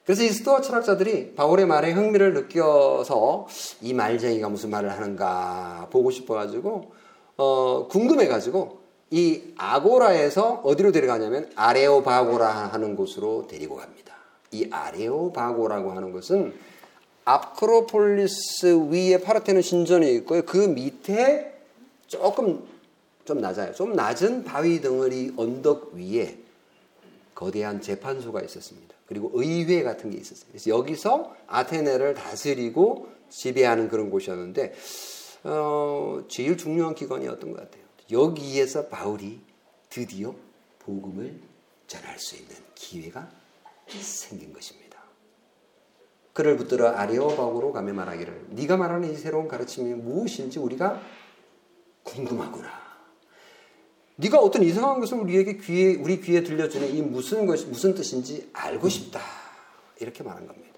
그래서 0.06 0.24
이 0.24 0.30
스토아 0.30 0.62
철학자들이 0.62 1.36
바울의 1.36 1.68
말에 1.68 1.92
흥미를 1.92 2.34
느껴서 2.34 3.48
이 3.82 3.94
말쟁이가 3.94 4.50
무슨 4.50 4.70
말을 4.72 4.92
하는가 4.92 5.88
보고 5.92 6.10
싶어가지고 6.12 6.92
어, 7.38 7.88
궁금해가지고 7.90 8.82
이 9.12 9.42
아고라에서 9.58 10.62
어디로 10.64 10.92
데려가냐면 10.92 11.52
아레오바고라 11.56 12.48
하는 12.48 12.96
곳으로 12.96 13.48
데리고 13.48 13.76
갑니다. 13.76 14.16
이 14.52 14.68
아레오바고라고 14.72 15.92
하는 15.92 16.12
것은 16.12 16.54
아크로폴리스 17.26 18.88
위에 18.90 19.22
파르테논 19.22 19.62
신전이 19.62 20.14
있고요. 20.16 20.44
그 20.44 20.58
밑에 20.58 21.54
조금 22.08 22.68
좀 23.26 23.40
낮아요. 23.40 23.74
좀 23.74 23.94
낮은 23.94 24.44
바위 24.44 24.82
덩어리 24.82 25.34
언덕 25.38 25.94
위에 25.94 26.38
거대한 27.36 27.82
재판소가 27.82 28.42
있었습니다. 28.42 28.91
그리고 29.12 29.30
의회 29.34 29.84
같은 29.84 30.10
게 30.10 30.18
있었어요. 30.18 30.48
그래서 30.48 30.70
여기서 30.70 31.36
아테네를 31.48 32.14
다스리고 32.14 33.10
지배하는 33.30 33.90
그런 33.90 34.10
곳이었는데 34.10 34.74
어, 35.44 36.24
제일 36.30 36.56
중요한 36.56 36.96
기관이었던 36.96 37.52
것 37.52 37.60
같아요. 37.60 37.84
여기에서 38.10 38.88
바울이 38.88 39.42
드디어 39.90 40.34
복음을 40.80 41.42
전할 41.88 42.20
수 42.20 42.38
있는 42.38 42.56
기회가 42.74 43.30
생긴 43.90 44.54
것입니다. 44.54 44.98
그를 46.32 46.56
붙들어 46.56 46.92
아레오박으로 46.92 47.74
가며 47.74 47.92
말하기를 47.92 48.46
네가 48.52 48.78
말하는 48.78 49.12
이 49.12 49.18
새로운 49.18 49.50
가르침이 49.50 49.94
무엇인지 49.94 50.58
우리가 50.58 51.02
궁금하구나. 52.04 52.81
네가 54.22 54.38
어떤 54.40 54.62
이상한 54.62 55.00
것을 55.00 55.18
우리에게 55.18 55.58
귀에 55.58 55.96
우리 55.96 56.22
귀에 56.22 56.44
들려주는 56.44 56.96
이 56.96 57.02
무슨 57.02 57.48
것이 57.48 57.66
무슨 57.66 57.96
뜻인지 57.96 58.50
알고 58.54 58.88
싶다. 58.88 59.20
이렇게 60.00 60.24
말한 60.24 60.48
겁니다. 60.48 60.70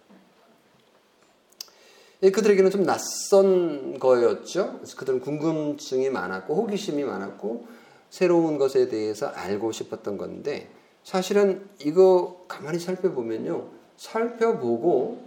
예, 2.23 2.31
그들에게는 2.31 2.71
좀 2.71 2.85
낯선 2.85 3.99
거였죠. 3.99 4.75
그래서 4.77 4.95
그들은 4.95 5.19
궁금증이 5.19 6.09
많았고 6.09 6.55
호기심이 6.55 7.03
많았고 7.03 7.67
새로운 8.09 8.57
것에 8.57 8.87
대해서 8.87 9.27
알고 9.27 9.73
싶었던 9.73 10.17
건데 10.17 10.69
사실은 11.03 11.67
이거 11.83 12.45
가만히 12.47 12.79
살펴보면요. 12.79 13.67
살펴보고 13.97 15.21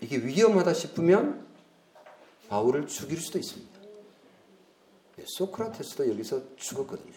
이게 0.00 0.18
위험하다 0.18 0.72
싶으면 0.72 1.44
바울을 2.48 2.86
죽일 2.86 3.20
수도 3.20 3.38
있습니다. 3.38 3.73
예, 5.18 5.24
소크라테스도 5.26 6.10
여기서 6.10 6.56
죽었거든요. 6.56 7.12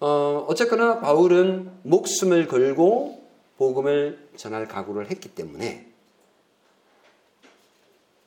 어, 0.00 0.44
어쨌거나 0.48 1.00
바울은 1.00 1.80
목숨을 1.84 2.48
걸고 2.48 3.22
복음을 3.56 4.28
전할 4.36 4.66
각오를 4.66 5.10
했기 5.10 5.32
때문에 5.34 5.92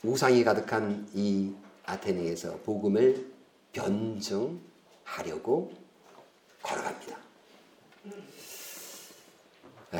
우상이 0.03 0.43
가득한 0.43 1.09
이 1.13 1.53
아테네에서 1.85 2.59
복음을 2.59 3.29
변증하려고 3.73 4.61
걸어갑니다. 6.61 7.17
에, 9.93 9.99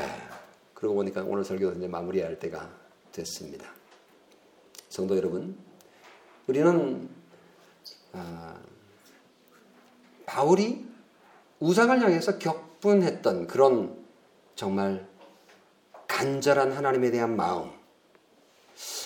그러고 0.74 0.96
보니까 0.96 1.22
오늘 1.24 1.44
설교 1.44 1.72
이제 1.72 1.86
마무리할 1.88 2.38
때가 2.38 2.70
됐습니다. 3.12 3.70
성도 4.88 5.16
여러분, 5.16 5.58
우리는 6.46 7.08
아, 8.16 8.58
바울이 10.24 10.86
우상을 11.60 12.00
향해서 12.00 12.38
격분했던 12.38 13.46
그런 13.46 13.96
정말 14.54 15.06
간절한 16.08 16.72
하나님에 16.72 17.10
대한 17.10 17.36
마음, 17.36 17.70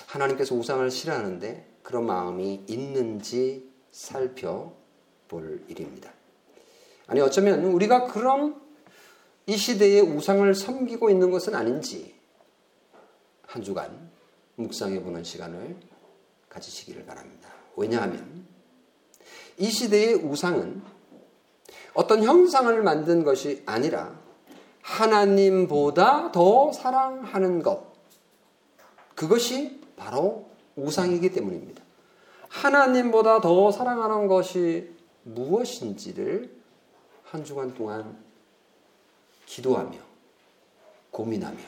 하나님께서 0.06 0.54
우상을 0.54 0.88
싫어하는데 0.90 1.78
그런 1.82 2.06
마음이 2.06 2.64
있는지 2.68 3.68
살펴볼 3.90 5.64
일입니다. 5.68 6.12
아니 7.06 7.20
어쩌면 7.20 7.64
우리가 7.64 8.06
그런 8.06 8.61
이 9.46 9.56
시대의 9.56 10.02
우상을 10.02 10.54
섬기고 10.54 11.11
있는 11.11 11.30
것은 11.30 11.56
아닌지 11.56 12.14
한 13.46 13.62
주간 13.62 14.11
묵상해 14.54 15.02
보는 15.02 15.24
시간을 15.24 15.76
가지시기를 16.48 17.04
바랍니다. 17.04 17.48
왜냐하면 17.76 18.39
이 19.61 19.70
시대의 19.70 20.14
우상은 20.14 20.82
어떤 21.92 22.24
형상을 22.24 22.82
만든 22.82 23.24
것이 23.24 23.62
아니라 23.66 24.18
하나님보다 24.80 26.32
더 26.32 26.72
사랑하는 26.72 27.62
것. 27.62 27.92
그것이 29.14 29.78
바로 29.96 30.48
우상이기 30.76 31.32
때문입니다. 31.32 31.82
하나님보다 32.48 33.42
더 33.42 33.70
사랑하는 33.70 34.28
것이 34.28 34.96
무엇인지를 35.24 36.58
한 37.24 37.44
주간 37.44 37.74
동안 37.74 38.16
기도하며 39.44 39.98
고민하며 41.11 41.58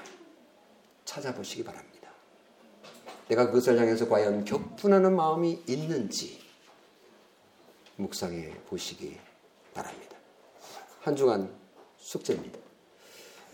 찾아보시기 1.05 1.62
바랍니다. 1.62 2.09
내가 3.28 3.47
그것을 3.47 3.78
향해서 3.78 4.09
과연 4.09 4.47
격분하는 4.47 5.14
마음이 5.14 5.62
있는지 5.66 6.41
묵상해 8.03 8.53
보시기 8.66 9.16
바랍니다. 9.74 10.16
한 11.00 11.16
주간 11.16 11.53
숙제입니다. 11.98 12.59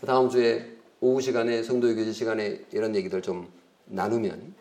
다음 0.05 0.29
주에 0.29 0.77
오후 1.01 1.21
시간에 1.21 1.63
성도의 1.63 1.95
교제 1.95 2.11
시간에 2.11 2.65
이런 2.71 2.95
얘기들 2.95 3.21
좀 3.21 3.51
나누면 3.85 4.53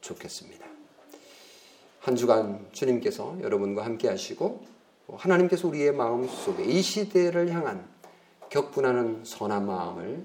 좋겠습니다. 0.00 0.66
한 2.00 2.16
주간 2.16 2.66
주님께서 2.72 3.38
여러분과 3.42 3.84
함께 3.84 4.08
하시고 4.08 4.64
하나님께서 5.08 5.68
우리의 5.68 5.92
마음 5.92 6.26
속에 6.26 6.64
이 6.64 6.80
시대를 6.80 7.50
향한 7.52 7.88
격분하는 8.48 9.24
선한 9.24 9.66
마음을 9.66 10.24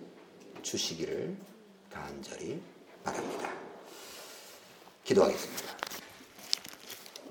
주시기를 0.61 1.35
간절히 1.91 2.61
바랍니다. 3.03 3.51
기도하겠습니다. 5.03 5.75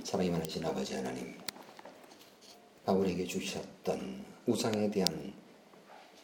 사랑이 0.04 0.30
많으신 0.30 0.64
아버지 0.64 0.94
하나님, 0.94 1.34
바울에게 2.84 3.26
주셨던 3.26 4.24
우상에 4.46 4.90
대한 4.90 5.32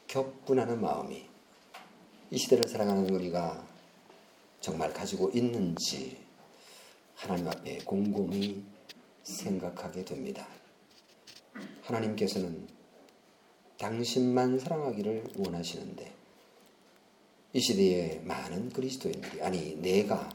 격분하는 0.07 0.81
마음이 0.81 1.25
이 2.31 2.39
시대를 2.39 2.69
사랑하는 2.69 3.09
우리가 3.09 3.67
정말 4.61 4.93
가지고 4.93 5.31
있는지 5.31 6.19
하나님 7.15 7.49
앞에 7.49 7.79
곰곰이 7.79 8.63
생각하게 9.23 10.05
됩니다. 10.05 10.47
하나님께서는 11.83 12.69
당신만 13.79 14.59
사랑하기를 14.59 15.25
원하시는데 15.39 16.15
이 17.55 17.61
시대에 17.61 18.21
많은 18.21 18.69
그리스도인들이 18.71 19.43
아니 19.43 19.75
내가 19.77 20.29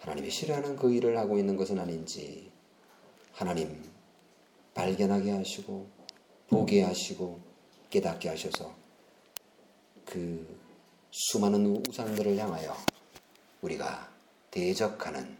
하나님이 0.00 0.30
싫어하는 0.30 0.76
그 0.76 0.92
일을 0.92 1.16
하고 1.16 1.38
있는 1.38 1.56
것은 1.56 1.78
아닌지 1.78 2.50
하나님 3.32 3.87
발견하게 4.78 5.32
하시고 5.32 5.88
보게 6.48 6.84
하시고 6.84 7.40
깨닫게 7.90 8.28
하셔서 8.28 8.72
그 10.04 10.56
수많은 11.10 11.82
우상들을 11.88 12.36
향하여 12.38 12.76
우리가 13.60 14.08
대적하는 14.52 15.36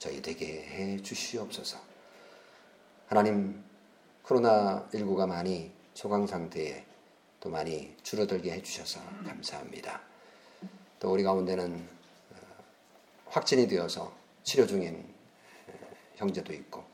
저희 0.00 0.20
되게 0.20 0.64
해 0.64 1.00
주시옵소서. 1.00 1.78
하나님 3.06 3.62
코로나19가 4.24 5.28
많이 5.28 5.70
소강 5.94 6.26
상태에 6.26 6.84
또 7.38 7.50
많이 7.50 7.94
줄어들게 8.02 8.50
해주셔서 8.54 8.98
감사합니다. 9.24 10.02
또 10.98 11.12
우리 11.12 11.22
가운데는 11.22 11.88
어, 12.32 12.36
확진이 13.26 13.68
되어서 13.68 14.12
치료 14.42 14.66
중인 14.66 15.14
형제도 16.16 16.52
있고 16.52 16.93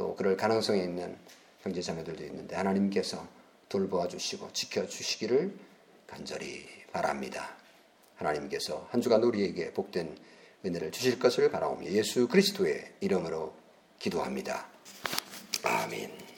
또 0.00 0.16
그럴 0.16 0.34
가능성이 0.34 0.82
있는 0.82 1.14
형제 1.60 1.82
자매들도 1.82 2.24
있는데 2.24 2.56
하나님께서 2.56 3.28
돌보아 3.68 4.08
주시고 4.08 4.50
지켜 4.54 4.86
주시기를 4.86 5.54
간절히 6.06 6.64
바랍니다. 6.90 7.54
하나님께서 8.16 8.88
한 8.90 9.02
주간 9.02 9.22
우리에게 9.22 9.74
복된 9.74 10.16
은혜를 10.64 10.90
주실 10.90 11.18
것을 11.18 11.50
바라오며 11.50 11.90
예수 11.90 12.28
그리스도의 12.28 12.94
이름으로 13.00 13.54
기도합니다. 13.98 14.68
아멘. 15.62 16.29